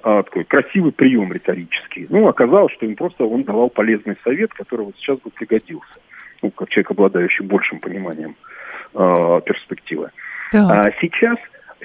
[0.03, 2.07] а, такой красивый прием риторический.
[2.09, 5.95] Ну, оказалось, что им просто он давал полезный совет, который вот сейчас бы пригодился.
[6.41, 8.35] Ну, как человек, обладающий большим пониманием
[8.93, 10.09] э, перспективы.
[10.51, 10.81] Да.
[10.81, 11.37] А сейчас,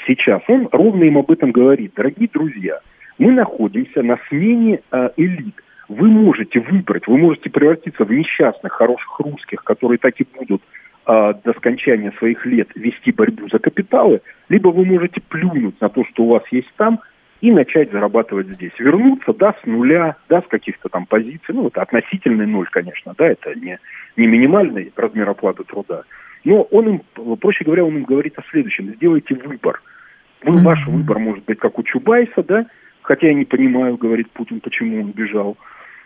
[0.04, 1.92] сейчас он ровно им об этом говорит.
[1.94, 2.80] Дорогие друзья,
[3.18, 5.54] мы находимся на смене э, элит.
[5.88, 10.60] Вы можете выбрать, вы можете превратиться в несчастных, хороших русских, которые так и будут
[11.06, 16.04] э, до скончания своих лет вести борьбу за капиталы, либо вы можете плюнуть на то,
[16.06, 16.98] что у вас есть там,
[17.40, 18.72] и начать зарабатывать здесь.
[18.78, 23.28] Вернуться, да, с нуля, да, с каких-то там позиций, ну, это относительный ноль, конечно, да,
[23.28, 23.78] это не,
[24.16, 26.02] не минимальный размер оплаты труда.
[26.44, 28.94] Но он им, проще говоря, он им говорит о следующем.
[28.94, 29.82] Сделайте выбор.
[30.44, 32.66] Ну, ваш выбор может быть как у Чубайса, да,
[33.02, 35.56] хотя я не понимаю, говорит Путин, почему он бежал,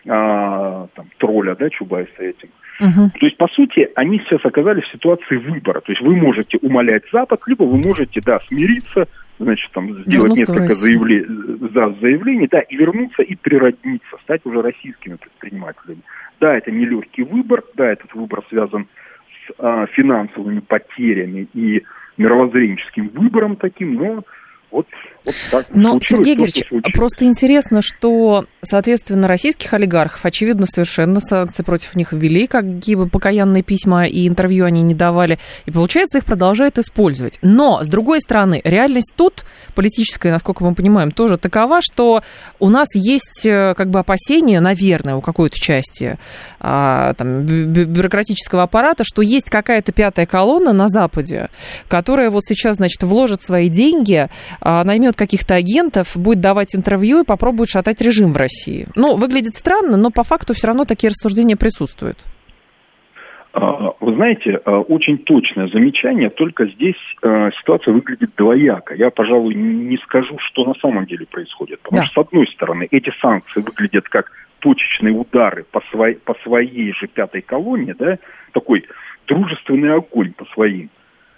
[0.07, 2.49] а, там, тролля, да, Чубайса этим.
[2.79, 3.11] Угу.
[3.19, 5.81] То есть, по сути, они сейчас оказались в ситуации выбора.
[5.81, 9.07] То есть вы можете умолять Запад, либо вы можете, да, смириться,
[9.39, 11.25] значит, там, сделать вернуться несколько заявле...
[11.27, 16.01] да, заявлений, да, и вернуться и природниться, стать уже российскими предпринимателями.
[16.39, 18.87] Да, это нелегкий выбор, да, этот выбор связан
[19.47, 21.83] с а, финансовыми потерями и
[22.17, 24.23] мировоззренческим выбором таким, но
[24.73, 24.87] вот,
[25.23, 31.95] вот так Но, Сергей Георгиевич, просто интересно, что, соответственно, российских олигархов, очевидно, совершенно санкции против
[31.95, 36.79] них ввели, какие бы покаянные письма и интервью они не давали, и, получается, их продолжают
[36.79, 37.37] использовать.
[37.43, 42.23] Но, с другой стороны, реальность тут, политическая, насколько мы понимаем, тоже такова, что
[42.59, 46.17] у нас есть э, как бы опасения, наверное, у какой-то части
[46.59, 51.49] а, там, бюрократического аппарата, что есть какая-то пятая колонна на Западе,
[51.87, 54.29] которая вот сейчас, значит, вложит свои деньги
[54.63, 58.87] наймет каких-то агентов, будет давать интервью и попробует шатать режим в России.
[58.95, 62.17] Ну, выглядит странно, но по факту все равно такие рассуждения присутствуют.
[63.53, 66.95] А, вы знаете, а, очень точное замечание, только здесь
[67.59, 68.95] ситуация выглядит двояко.
[68.95, 71.79] Я, пожалуй, не скажу, что на самом деле происходит.
[71.81, 72.05] Потому да.
[72.05, 77.07] что, с одной стороны, эти санкции выглядят как точечные удары по, своей, по своей же
[77.07, 78.17] пятой колонне, да,
[78.53, 78.85] такой
[79.27, 80.89] дружественный огонь по своим.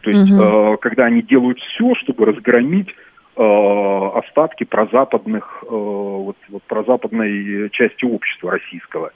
[0.01, 0.77] То есть, угу.
[0.77, 2.89] когда они делают все, чтобы разгромить
[3.35, 9.11] остатки прозападных, э, вот, вот прозападной части общества российского.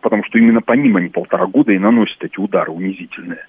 [0.00, 3.44] Потому что именно по ним они полтора года и наносят эти удары унизительные.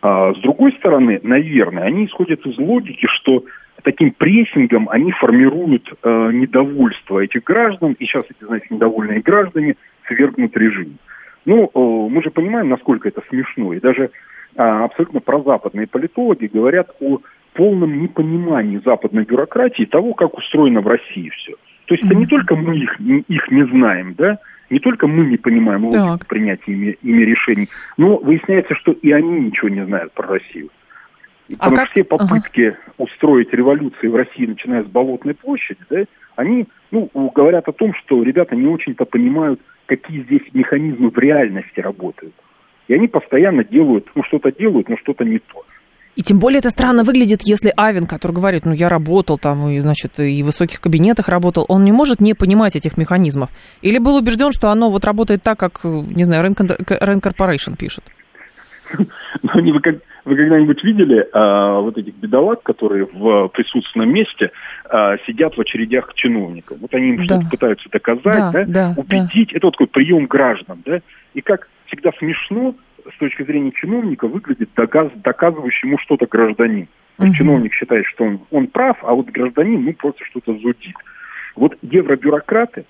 [0.00, 3.44] А, с другой стороны, наверное, они исходят из логики, что
[3.82, 10.56] таким прессингом они формируют э, недовольство этих граждан, и сейчас эти, знаете, недовольные граждане свергнут
[10.56, 10.98] режим.
[11.44, 11.78] Ну, э,
[12.10, 17.20] мы же понимаем, насколько это смешно, и даже э, абсолютно прозападные политологи говорят о
[17.52, 21.54] полном непонимании западной бюрократии того, как устроено в России все.
[21.86, 22.06] То есть mm-hmm.
[22.06, 24.38] это не только мы их, их не знаем, да,
[24.70, 29.40] не только мы не понимаем логику принятия ими, ими решений, но выясняется, что и они
[29.40, 30.70] ничего не знают про Россию.
[31.58, 31.86] А Потому как...
[31.86, 32.78] что все попытки ага.
[32.98, 36.04] устроить революции в России, начиная с Болотной площади, да,
[36.36, 41.80] они ну, говорят о том, что ребята не очень-то понимают, какие здесь механизмы в реальности
[41.80, 42.34] работают.
[42.88, 45.64] И они постоянно делают, ну, что-то делают, но что-то не то.
[46.14, 49.78] И тем более это странно выглядит, если Авен, который говорит, ну, я работал там, и,
[49.80, 53.48] значит, и в высоких кабинетах работал, он не может не понимать этих механизмов.
[53.80, 58.04] Или был убежден, что оно вот работает так, как, не знаю, Rand Corporation пишет.
[59.42, 64.50] Ну, вы, как, вы когда-нибудь видели а, вот этих бедолаг, которые в присутственном месте
[64.88, 66.78] а, сидят в очередях к чиновникам?
[66.80, 67.24] Вот они им да.
[67.24, 69.48] что-то пытаются доказать, да, да, да убедить.
[69.50, 69.56] Да.
[69.56, 71.00] Это вот такой прием граждан, да?
[71.34, 72.74] И как всегда смешно,
[73.14, 76.88] с точки зрения чиновника выглядит доказ, доказывающий ему что-то гражданин.
[77.18, 80.96] Есть чиновник считает, что он, он прав, а вот гражданин, ну, просто что-то зудит.
[81.54, 82.84] Вот евробюрократы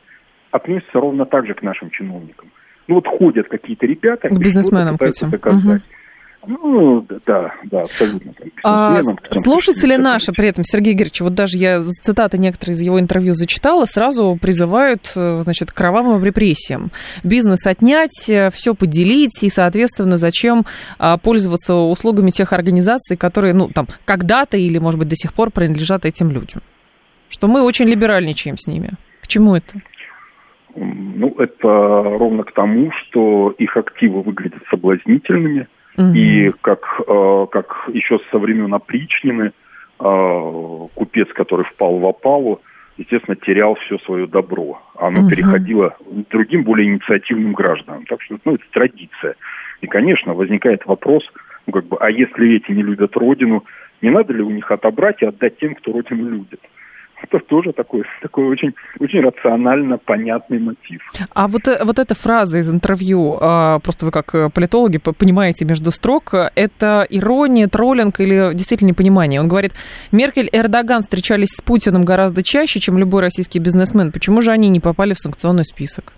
[0.50, 2.50] относятся ровно так же к нашим чиновникам.
[2.88, 5.30] Ну, вот ходят какие-то ребята, к бизнесменам к этим.
[5.30, 5.82] доказать.
[5.82, 6.01] Угу.
[6.46, 8.32] Ну, да, да, абсолютно.
[8.64, 9.00] А,
[9.44, 13.84] слушатели наши при этом, Сергей Герич, вот даже я цитаты некоторые из его интервью зачитала,
[13.84, 16.90] сразу призывают, э, значит, к кровавым репрессиям.
[17.22, 20.64] Бизнес отнять, э, все поделить, и, соответственно, зачем
[20.98, 25.50] а, пользоваться услугами тех организаций, которые, ну, там, когда-то или, может быть, до сих пор
[25.50, 26.60] принадлежат этим людям.
[27.28, 28.90] Что мы очень либеральничаем с ними.
[29.20, 29.80] К чему это?
[30.74, 36.12] Ну, это ровно к тому, что их активы выглядят соблазнительными– Угу.
[36.14, 39.52] И как, э, как еще со времен опричнины
[40.00, 42.60] э, купец, который впал в опалу,
[42.96, 44.80] естественно, терял все свое добро.
[44.96, 45.30] Оно угу.
[45.30, 45.96] переходило
[46.30, 48.04] другим, более инициативным гражданам.
[48.06, 49.36] Так что, ну, это традиция.
[49.80, 51.24] И, конечно, возникает вопрос,
[51.66, 53.64] ну, как бы, а если эти не любят родину,
[54.00, 56.60] не надо ли у них отобрать и отдать тем, кто родину любит?
[57.22, 61.00] Это тоже такой, такой очень, очень рационально понятный мотив.
[61.34, 65.64] А вот, э, вот эта фраза из интервью, а, просто вы как э, политологи понимаете
[65.64, 69.40] между строк, это ирония, троллинг или действительно непонимание?
[69.40, 69.72] Он говорит,
[70.10, 74.12] Меркель и Эрдоган встречались с Путиным гораздо чаще, чем любой российский бизнесмен.
[74.12, 76.14] Почему же они не попали в санкционный список?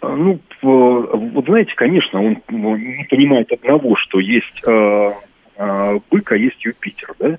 [0.00, 5.12] А, ну, вот знаете, конечно, он не понимает одного, что есть э,
[5.56, 7.38] э, бык, а есть Юпитер, да?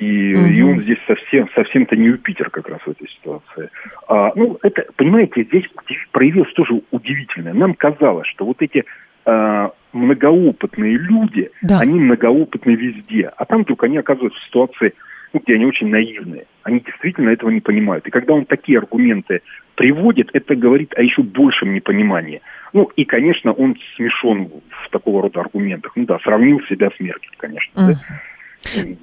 [0.00, 0.46] И, угу.
[0.46, 3.68] и он здесь совсем, совсем-то не Юпитер как раз в этой ситуации.
[4.08, 5.66] А, ну, это, понимаете, здесь,
[6.10, 7.52] проявилось тоже удивительное.
[7.52, 8.86] Нам казалось, что вот эти
[9.26, 11.80] а, многоопытные люди, да.
[11.80, 13.30] они многоопытны везде.
[13.36, 14.94] А там вдруг они оказываются в ситуации,
[15.34, 16.46] ну, где они очень наивные.
[16.62, 18.06] Они действительно этого не понимают.
[18.06, 19.42] И когда он такие аргументы
[19.74, 22.40] приводит, это говорит о еще большем непонимании.
[22.72, 25.92] Ну, и, конечно, он смешон в такого рода аргументах.
[25.94, 27.72] Ну да, сравнил себя с Меркель, конечно.
[27.78, 27.94] Uh-huh.
[28.08, 28.20] Да?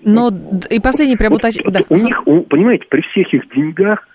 [0.03, 0.31] Но
[0.69, 1.55] и последний прям вот, уточ...
[1.63, 1.81] вот да.
[1.89, 4.07] У них, у, понимаете, при всех их деньгах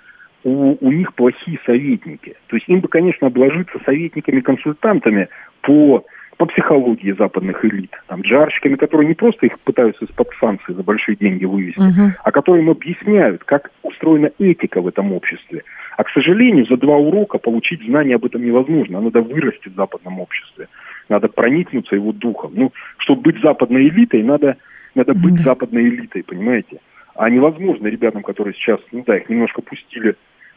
[0.44, 2.36] у, у них плохие советники.
[2.48, 5.28] То есть им бы, конечно, обложиться советниками-консультантами
[5.62, 6.04] по,
[6.36, 11.16] по психологии западных элит, там, джарщиками, которые не просто их пытаются из-под санкций за большие
[11.16, 12.14] деньги вывести, Мгм.
[12.22, 15.62] а которые им объясняют, как устроена этика в этом обществе.
[15.96, 19.00] А, к сожалению, за два урока получить знания об этом невозможно.
[19.00, 20.68] Надо вырасти в западном обществе.
[21.08, 22.52] Надо проникнуться его духом.
[22.54, 24.56] Ну, чтобы быть западной элитой, надо,
[24.94, 25.42] надо быть Да.
[25.44, 26.78] западной элитой, понимаете?
[27.14, 30.16] А невозможно ребятам, которые сейчас, ну да, их немножко пустили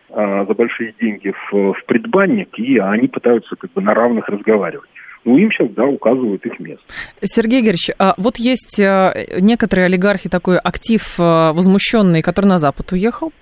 [0.09, 4.89] а, за большие деньги в, в предбанник, и они пытаются как бы на равных разговаривать.
[5.25, 6.83] Ну, им сейчас, да, указывают их место.
[7.23, 12.91] Сергей Игоревич, а вот есть э, некоторые олигархи, такой актив э, возмущенный, который на Запад
[12.91, 13.33] уехал,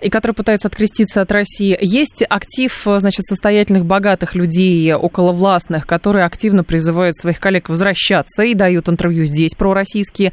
[0.00, 1.76] и который пытается откреститься от России.
[1.80, 8.54] Есть актив, э, значит, состоятельных, богатых людей, околовластных, которые активно призывают своих коллег возвращаться и
[8.54, 10.32] дают интервью здесь пророссийские.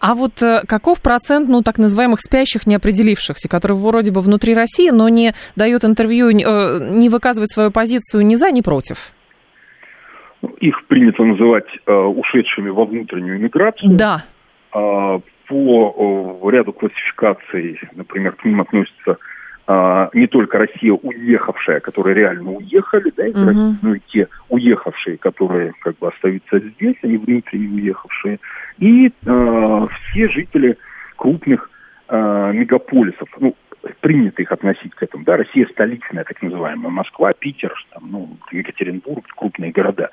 [0.00, 5.10] А вот каков процент, ну, так называемых спящих, неопределившихся, которые вроде бы внутри России, но
[5.10, 9.12] не дают интервью, не выказывают свою позицию ни за, ни против?
[10.60, 13.96] Их принято называть э, ушедшими во внутреннюю миграцию.
[13.96, 14.24] Да.
[14.72, 19.18] А, по э, ряду классификаций, например, к ним относятся
[19.68, 23.46] а, не только Россия уехавшая, которые реально уехали, да, из Мгм.
[23.46, 28.38] России, но и те уехавшие, которые как бы остаются здесь, они внутренне уехавшие,
[28.78, 30.76] и э, все жители
[31.16, 31.68] крупных
[32.08, 33.56] э, мегаполисов, ну,
[34.00, 39.24] принято их относить к этому, да, Россия столичная, так называемая, Москва, Питер, там, ну, Екатеринбург,
[39.36, 40.10] крупные города.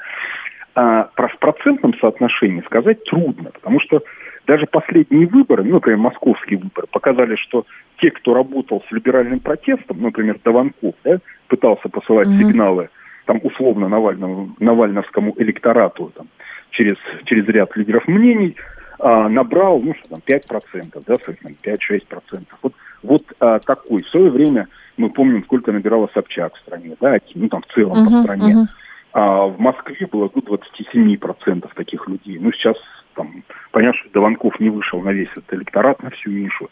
[0.76, 4.01] А про, в процентном соотношении сказать трудно, потому что
[4.47, 7.65] даже последние выборы, ну, например, московские выборы, показали, что
[7.97, 12.39] те, кто работал с либеральным протестом, ну, например, Даванков, да, пытался посылать Мгм.
[12.39, 12.89] сигналы
[13.26, 16.28] там условно Навальному, навальновскому электорату там,
[16.71, 18.55] через, через ряд лидеров мнений,
[18.99, 22.45] а, набрал, ну, что там, 5%, да, там, 5-6%.
[22.61, 22.74] Вот,
[23.04, 24.04] вот а, такой.
[24.04, 28.06] В свое время мы помним, сколько набирала Собчак в стране, да, ну, там, в целом
[28.06, 28.56] по Мгм, стране.
[28.56, 28.68] мгм.
[29.14, 32.39] А в Москве было до 27% таких людей.
[32.39, 32.76] Ну, сейчас,
[33.16, 36.70] там, понятно, что Дованков не вышел на весь этот электорат, на всю нишу.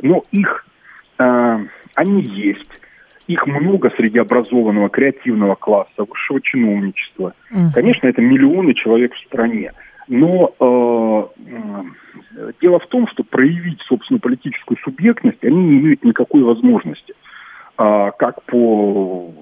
[0.00, 0.66] Но их,
[1.18, 1.60] а,
[1.94, 2.70] они есть.
[3.26, 7.34] Их много среди образованного, креативного класса, высшего чиновничества.
[7.50, 7.72] Мгм.
[7.72, 9.72] Конечно, это миллионы человек в стране.
[10.10, 16.42] Но э, э, дело в том, что проявить собственную политическую субъектность они не имеют никакой
[16.42, 17.14] возможности.
[17.76, 19.32] А, как по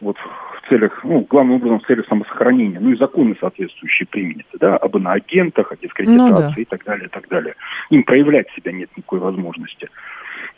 [0.00, 4.76] вот в целях, ну, главным образом в целях самосохранения, ну и законы соответствующие приняты, да,
[4.76, 6.60] об иноагентах, о дискредитации Ну да.
[6.60, 7.54] и так далее, и так далее.
[7.90, 9.88] Им проявлять себя нет никакой возможности.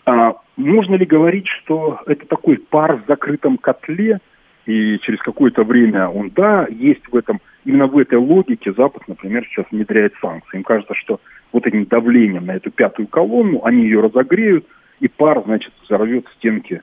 [0.07, 4.19] А, можно ли говорить, что это такой пар в закрытом котле,
[4.65, 9.45] и через какое-то время он, да, есть в этом, именно в этой логике Запад, например,
[9.47, 10.57] сейчас внедряет санкции.
[10.57, 11.21] Им кажется, что
[11.53, 14.67] вот этим давлением на эту пятую колонну они ее разогреют,
[15.01, 16.83] и пар, значит, взорвет стенки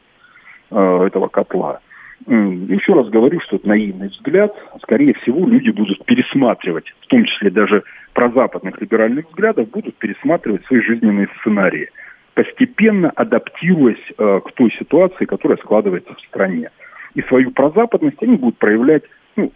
[0.72, 1.80] э, этого котла.
[2.28, 4.54] Еще раз говорю, что это наивный взгляд.
[4.82, 10.82] Скорее всего, люди будут пересматривать, в том числе даже прозападных либеральных взглядов, будут пересматривать свои
[10.82, 11.90] жизненные сценарии,
[12.34, 16.72] постепенно адаптируясь э, к той ситуации, которая складывается в стране.
[17.16, 19.04] И свою прозападность они будут проявлять
[19.38, 19.52] ну,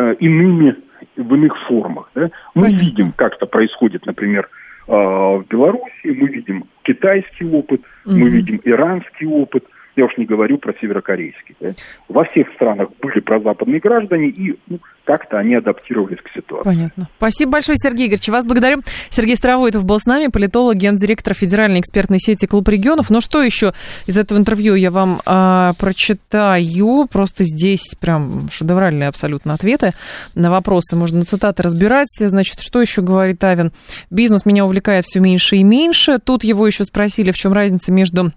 [0.00, 0.76] иными,
[1.16, 2.10] в иных формах.
[2.14, 2.30] да.
[2.54, 2.84] Мы Понятно.
[2.84, 4.48] видим, как это происходит, например,
[4.88, 8.28] э, в Беларуси, мы видим китайский опыт, мы Мгм.
[8.28, 9.64] видим иранский опыт,
[9.96, 11.56] я уж не говорю про северокорейский.
[11.60, 11.72] да.
[12.08, 16.64] Во всех странах были прозападные граждане, и ну, как-то они адаптировались к ситуации.
[16.64, 17.08] Понятно.
[17.16, 18.28] Спасибо большое, Сергей Игоревич.
[18.28, 18.82] Вас благодарю.
[19.10, 23.10] Сергей Старовойтов был с нами, политолог, гендиректор Федеральной экспертной сети «Клуб регионов».
[23.10, 23.72] Ну что еще
[24.06, 27.06] из этого интервью я вам а, прочитаю?
[27.10, 29.92] Просто здесь прям шедевральные абсолютно ответы
[30.34, 30.96] на вопросы.
[30.96, 32.08] Можно на цитаты разбирать.
[32.18, 33.72] Значит, что еще говорит Авен?
[34.10, 36.18] Бизнес меня увлекает все меньше и меньше.
[36.18, 38.32] Тут его еще спросили, в чем разница между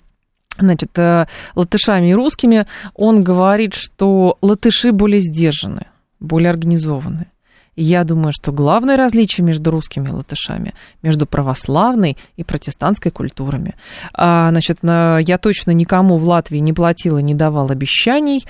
[0.60, 5.88] значит, э, латышами и русскими, он говорит, что латыши более сдержаны,
[6.20, 7.28] более организованы.
[7.80, 13.76] Я думаю, что главное различие между русскими и латышами, между православной и протестантской культурами.
[14.14, 18.44] А, значит, на- я точно никому в Латвии не платила, не давала обещаний.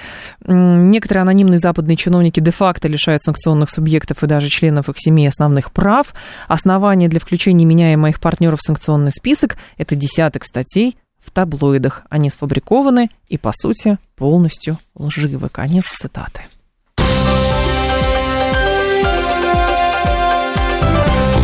[0.46, 6.14] Некоторые анонимные западные чиновники де-факто лишают санкционных субъектов и даже членов их семей основных прав.
[6.48, 10.96] Основания для включения меня и моих партнеров в санкционный список– это десяток статей
[11.28, 12.04] в таблоидах.
[12.10, 15.50] Они сфабрикованы и, по сути, полностью лживы.
[15.50, 16.42] Конец цитаты.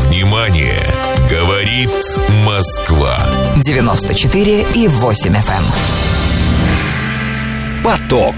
[0.07, 0.79] Внимание!
[1.29, 1.91] Говорит
[2.45, 3.27] Москва.
[3.63, 5.63] 94 и 8 FM.
[7.83, 8.35] Поток.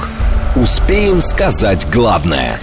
[0.55, 2.59] Успеем сказать главное.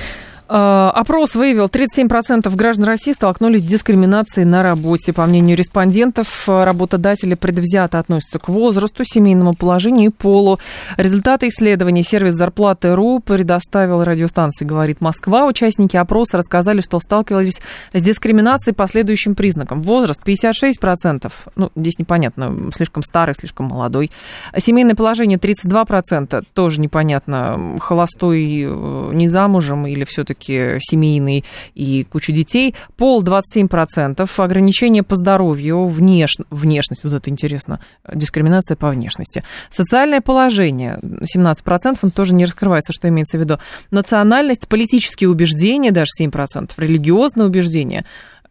[0.55, 5.15] Э, опрос выявил, 37% граждан России столкнулись с дискриминацией на работе.
[5.15, 10.59] По мнению респондентов, работодатели предвзято относятся к возрасту, семейному положению и полу.
[10.99, 15.47] Результаты исследования сервис зарплаты.ру предоставил радиостанции «Говорит Москва».
[15.47, 17.59] Участники опроса рассказали, что сталкивались
[17.95, 19.81] с дискриминацией по следующим признакам.
[19.81, 24.11] Возраст 56%, ну, здесь непонятно, слишком старый, слишком молодой.
[24.59, 32.75] Семейное положение 32%, тоже непонятно, холостой, э, не замужем или все-таки семейный и куча детей.
[32.97, 36.37] Пол 27%, ограничения по здоровью, внеш...
[36.51, 37.81] внешность, вот это интересно,
[38.13, 39.45] дискриминация по внешности.
[39.71, 43.59] Социальное положение 17%, он тоже не раскрывается, что имеется в виду.
[43.91, 48.05] Национальность, политические убеждения, даже 7%, религиозные убеждения,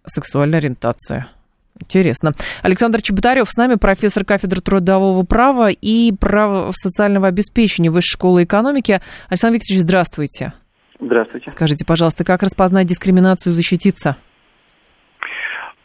[0.05, 1.27] сексуальная ориентация.
[1.79, 2.33] Интересно.
[2.61, 9.01] Александр Чеботарев с нами, профессор кафедры трудового права и права социального обеспечения Высшей школы экономики.
[9.29, 10.53] Александр Викторович, здравствуйте.
[11.01, 11.49] Здравствуйте.
[11.49, 14.17] Скажите, пожалуйста, как распознать дискриминацию и защититься?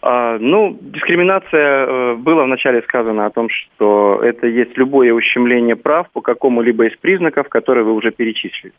[0.03, 6.09] А, ну, дискриминация, э, было вначале сказано о том, что это есть любое ущемление прав
[6.13, 8.75] по какому-либо из признаков, которые вы уже перечислили.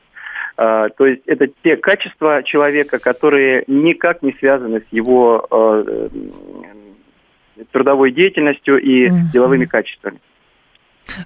[0.55, 6.09] А, то есть это те качества человека, которые никак не связаны с его э,
[7.71, 10.19] трудовой деятельностью и деловыми качествами.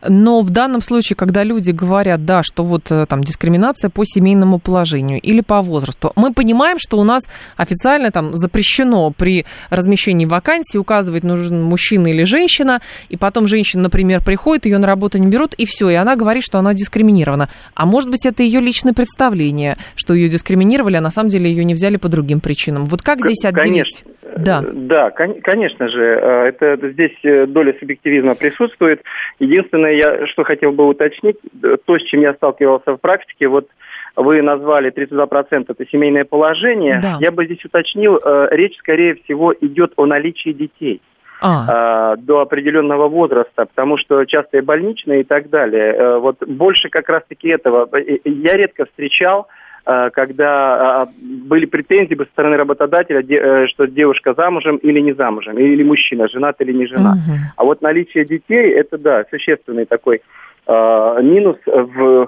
[0.07, 4.59] Но в данном случае, когда люди говорят, да, что вот э, там дискриминация по семейному
[4.59, 7.23] положению или по возрасту, мы понимаем, что у нас
[7.57, 14.23] официально там запрещено при размещении вакансий указывать, нужен мужчина или женщина, и потом женщина, например,
[14.23, 17.49] приходит, ее на работу не берут, и все, и она говорит, что она дискриминирована.
[17.73, 21.63] А может быть, это ее личное представление, что ее дискриминировали, а на самом деле ее
[21.63, 22.85] не взяли по другим причинам.
[22.85, 24.03] Вот как здесь отделить?
[24.03, 24.11] Конечно.
[24.37, 24.63] Да.
[24.73, 29.01] Да, конечно же, э, это здесь э, доля субъективизма присутствует.
[29.39, 31.37] Единственное, я что хотел бы уточнить,
[31.85, 33.67] то, с чем я сталкивался в практике, вот
[34.15, 36.99] вы назвали 32% это семейное положение.
[37.01, 37.17] Да.
[37.19, 41.01] Я бы здесь уточнил, э, речь, скорее всего, идет о наличии детей.
[41.43, 42.17] А.
[42.17, 46.19] до определенного возраста, потому что частые больничные и так далее.
[46.19, 47.89] Вот больше как раз-таки этого.
[48.23, 54.77] Я редко встречал Э, когда а, были претензии со стороны работодателя, э, что девушка замужем
[54.77, 57.17] или не замужем, или мужчина, женат или не женат.
[57.17, 57.37] Угу.
[57.57, 60.21] А вот наличие детей, это, да, существенный такой
[60.67, 62.27] э, минус в,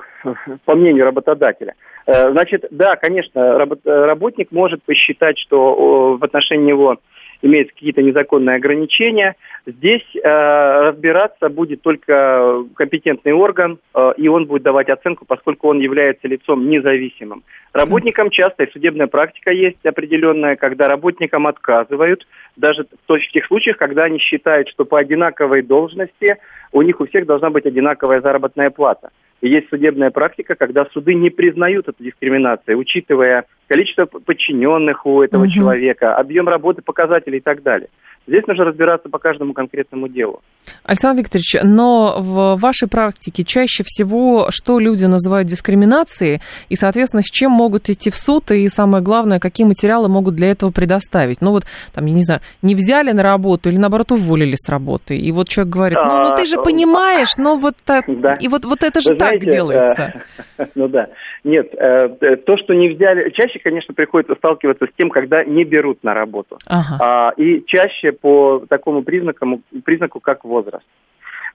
[0.66, 1.76] по мнению работодателя.
[2.06, 6.98] Значит, да, конечно, работник может посчитать, что в отношении него
[7.44, 9.36] имеются какие-то незаконные ограничения.
[9.68, 15.80] Здесь э, разбираться будет только компетентный орган, э, и он будет давать оценку, поскольку он
[15.80, 17.44] является лицом независимым.
[17.74, 22.26] Работникам часто и судебная практика есть определенная, когда работникам отказывают,
[22.56, 26.38] даже в тех случаях, когда они считают, что по одинаковой должности
[26.72, 29.10] у них у всех должна быть одинаковая заработная плата.
[29.44, 35.44] И есть судебная практика, когда суды не признают эту дискриминацию, учитывая количество подчиненных у этого
[35.44, 35.52] угу.
[35.52, 37.90] человека, объем работы, показателей и так далее.
[38.28, 40.42] Здесь нужно разбираться по каждому конкретному делу.
[40.84, 47.30] Александр Викторович, но в вашей практике чаще всего что люди называют дискриминацией, и, соответственно, с
[47.30, 51.42] чем могут идти в суд, и самое главное, какие материалы могут для этого предоставить?
[51.42, 51.64] Ну вот,
[51.94, 55.50] там, я не знаю, не взяли на работу или, наоборот, уволили с работы, и вот
[55.50, 58.34] человек говорит, ну, ну ты же а, понимаешь, ну вот, так, да.
[58.40, 60.24] и вот, вот это же Вы так знаете, делается.
[60.58, 61.10] Э, ну да,
[61.44, 65.64] нет, э, э, то, что не взяли, чаще, конечно, приходится сталкиваться с тем, когда не
[65.64, 66.98] берут на работу, ага.
[67.00, 70.86] а, и чаще по такому признаку, признаку как возраст.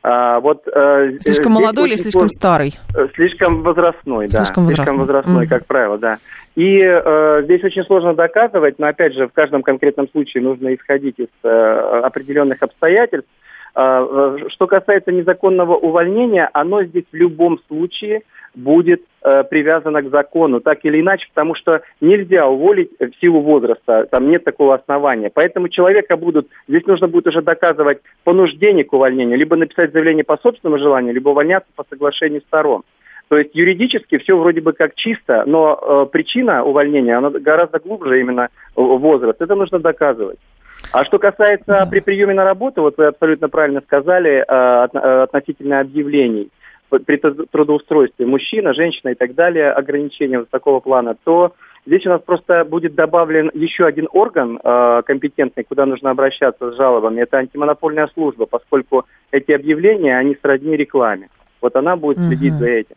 [0.00, 2.74] А, вот, э, слишком молодой или слишком старый?
[2.96, 4.40] Э, слишком возрастной, да.
[4.40, 5.48] Слишком возрастной, слишком возрастной mm.
[5.48, 6.18] как правило, да.
[6.54, 11.18] И э, здесь очень сложно доказывать, но опять же в каждом конкретном случае нужно исходить
[11.18, 11.48] из э,
[12.04, 13.28] определенных обстоятельств.
[13.74, 18.22] Э, что касается незаконного увольнения, оно здесь в любом случае
[18.58, 24.06] будет э, привязана к закону, так или иначе, потому что нельзя уволить в силу возраста,
[24.10, 25.30] там нет такого основания.
[25.32, 30.36] Поэтому человека будут, здесь нужно будет уже доказывать понуждение к увольнению, либо написать заявление по
[30.38, 32.82] собственному желанию, либо увольняться по соглашению сторон.
[33.28, 38.20] То есть юридически все вроде бы как чисто, но э, причина увольнения, она гораздо глубже
[38.20, 39.40] именно возраст.
[39.40, 40.38] Это нужно доказывать.
[40.92, 41.86] А что касается да.
[41.86, 46.50] при приеме на работу, вот вы абсолютно правильно сказали э, э относительно объявлений
[46.88, 51.52] при трудоустройстве мужчина, женщина и так далее, ограничения вот такого плана, то
[51.86, 56.76] здесь у нас просто будет добавлен еще один орган э, компетентный, куда нужно обращаться с
[56.76, 57.20] жалобами.
[57.20, 61.28] Это антимонопольная служба, поскольку эти объявления, они сродни рекламе.
[61.60, 62.60] Вот она будет следить угу.
[62.60, 62.96] за этим.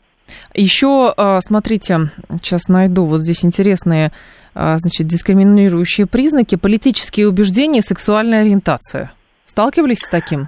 [0.53, 1.97] Еще, э, смотрите,
[2.41, 4.11] сейчас найду вот здесь интересные,
[4.55, 9.11] э, значит, дискриминирующие признаки, политические убеждения, сексуальная ориентация.
[9.45, 10.47] Сталкивались с таким?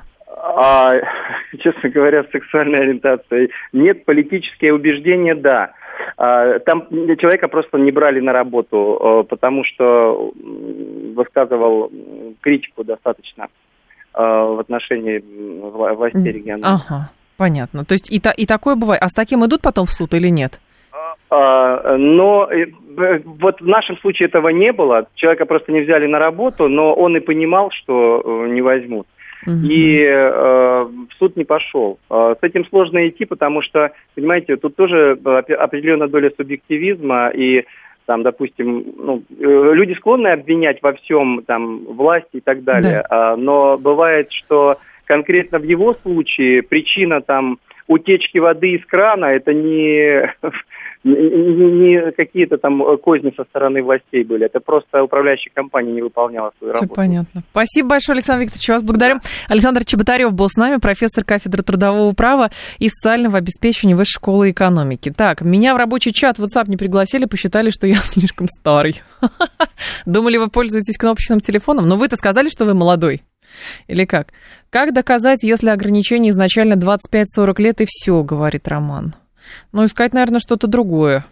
[0.56, 0.94] А,
[1.58, 4.06] честно говоря, с сексуальной ориентацией нет.
[4.06, 5.74] Политические убеждения, да.
[6.18, 10.34] А, там человека просто не брали на работу, э, потому что
[11.16, 11.92] высказывал
[12.42, 13.48] критику достаточно
[14.14, 15.24] э, в отношении
[15.62, 16.76] властей региона.
[16.76, 17.86] Ага, понятно.
[17.86, 19.02] То есть и, та, и такое бывает.
[19.02, 20.60] А с таким идут потом в суд или нет?
[21.30, 22.68] А, но э,
[23.26, 25.08] вот в нашем случае этого не было.
[25.16, 29.08] Человека просто не взяли на работу, но он и понимал, что не возьмут.
[29.46, 29.66] Угу.
[29.66, 32.00] И э, в суд не пошел.
[32.10, 37.66] Э, с этим сложно идти, потому что, понимаете, тут тоже определенная доля субъективизма и
[38.06, 43.36] там, допустим, ну, э, люди склонны обвинять во всем там власти и так далее, да.
[43.38, 50.34] но бывает, что конкретно в его случае причина там утечки воды из крана это не
[51.04, 54.46] не какие-то там козни со стороны властей были.
[54.46, 56.96] Это просто управляющая компания не выполняла свою Все работу.
[56.96, 57.42] понятно.
[57.52, 58.70] Спасибо большое, Александр Викторович.
[58.70, 59.20] Вас благодарим.
[59.50, 65.12] Александр Чеботарев был с нами, профессор кафедры трудового права и социального обеспечения Высшей школы экономики.
[65.16, 69.02] Так, меня в рабочий чат WhatsApp не пригласили, посчитали, что я слишком старый.
[70.06, 71.88] Думали, вы пользуетесь кнопочным телефоном?
[71.88, 73.24] Но вы-то сказали, что вы молодой.
[73.88, 74.30] Или как?
[74.70, 79.14] Как доказать, если ограничение изначально 25-40 лет и все, говорит Роман?
[79.72, 81.26] Ну, искать, наверное, что-то другое.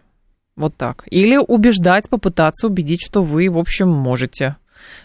[0.55, 1.03] Вот так.
[1.09, 4.57] Или убеждать, попытаться убедить, что вы, в общем, можете.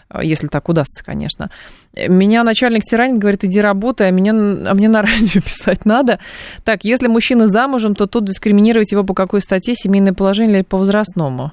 [0.09, 1.49] А, если так удастся, конечно.
[1.95, 6.19] Меня начальник тиранит, говорит, иди работай, а, меня, а мне на радио писать надо.
[6.63, 10.77] Так, если мужчина замужем, то тут дискриминировать его по какой статье, семейное положение или по
[10.77, 11.51] возрастному?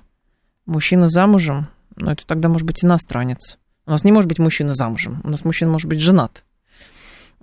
[0.67, 1.69] Мужчина замужем?
[1.97, 3.59] Ну, это тогда может быть иностранец.
[3.87, 5.21] У нас не может быть мужчина замужем.
[5.25, 6.45] У нас мужчина может быть женат.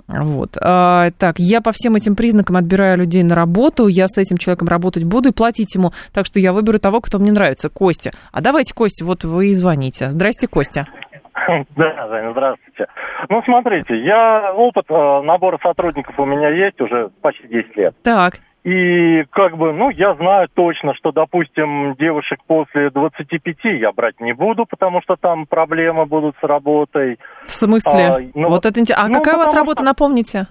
[0.07, 0.57] Вот.
[0.61, 4.67] А, так, я по всем этим признакам отбираю людей на работу, я с этим человеком
[4.67, 8.11] работать буду и платить ему, так что я выберу того, кто мне нравится, Костя.
[8.31, 10.09] А давайте, Костя, вот вы и звоните.
[10.09, 10.85] Здрасте, Костя.
[11.75, 12.87] Да, Женя, здравствуйте.
[13.29, 17.95] Ну, смотрите, я опыт э, набора сотрудников у меня есть уже почти 10 лет.
[18.03, 18.39] Так.
[18.63, 24.33] И как бы, ну, я знаю точно, что, допустим, девушек после 25 я брать не
[24.33, 27.17] буду, потому что там проблемы будут с работой.
[27.47, 28.03] В смысле?
[28.03, 28.79] А, ну, вот это.
[28.95, 29.85] А ну, какая у вас работа, что...
[29.85, 30.47] напомните?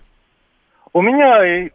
[0.92, 1.68] У меня,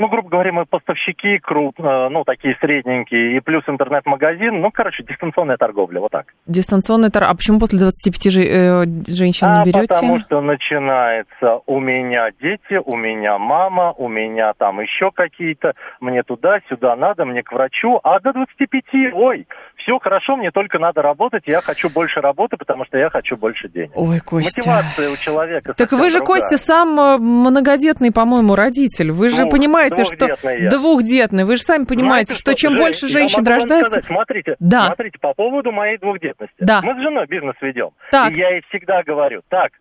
[0.00, 5.58] ну, грубо говоря, мы поставщики крупно, ну, такие средненькие, и плюс интернет-магазин, ну, короче, дистанционная
[5.58, 6.24] торговля, вот так.
[6.46, 7.32] Дистанционная торговля.
[7.32, 9.88] А почему после 25 же, э, женщин а, не берете?
[9.88, 16.22] потому что начинается у меня дети, у меня мама, у меня там еще какие-то, мне
[16.22, 19.46] туда-сюда надо, мне к врачу, а до 25, ой,
[19.76, 23.68] все хорошо, мне только надо работать, я хочу больше работы, потому что я хочу больше
[23.68, 23.92] денег.
[23.94, 24.60] Ой, Костя.
[24.60, 26.40] Мотивация у человека Так вы же, другая.
[26.40, 29.12] Костя, сам э, многодетный, по-моему, родитель.
[29.12, 30.50] Вы же ну, понимаете, что...
[30.50, 30.70] Я.
[30.70, 31.44] Двухдетный.
[31.44, 33.88] Вы же сами понимаете, Знаете, что, что чем Жень, больше женщин рождается...
[33.88, 34.86] Сказать, смотрите, да.
[34.86, 36.56] смотрите, по поводу моей двухдетности.
[36.58, 36.80] Да.
[36.82, 37.90] Мы с женой бизнес ведем.
[38.10, 38.32] Так.
[38.32, 39.72] И я ей всегда говорю, так,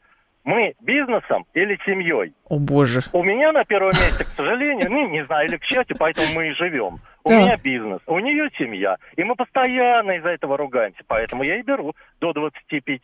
[0.43, 2.33] мы бизнесом или семьей?
[2.47, 3.01] О боже.
[3.13, 6.49] У меня на первом месте, к сожалению, ну, не знаю, или к счастью, поэтому мы
[6.49, 6.99] и живем.
[7.23, 7.37] У да.
[7.37, 8.95] меня бизнес, у нее семья.
[9.15, 11.01] И мы постоянно из-за этого ругаемся.
[11.07, 13.01] Поэтому я и беру до 25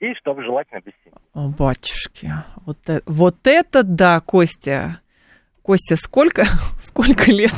[0.00, 1.16] и чтобы желательно без семьи.
[1.34, 2.32] О, батюшки,
[2.66, 5.00] вот, это, вот это да, Костя.
[5.70, 6.48] Костя, сколько,
[6.82, 7.54] сколько лет?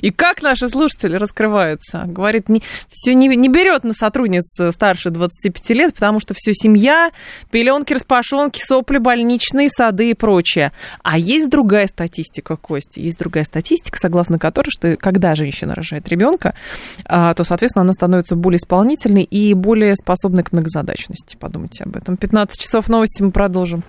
[0.00, 2.02] И как наши слушатели раскрываются?
[2.06, 7.12] Говорит, не, все не, не берет на сотрудниц старше 25 лет, потому что все семья,
[7.52, 10.72] пеленки, распашонки, сопли, больничные, сады и прочее.
[11.04, 16.56] А есть другая статистика, Костя, есть другая статистика, согласно которой, что когда женщина рожает ребенка,
[17.04, 21.36] а, то, соответственно, она становится более исполнительной и более способной к многозадачности.
[21.36, 22.16] Подумайте об этом.
[22.16, 23.84] 15 часов новости мы продолжим.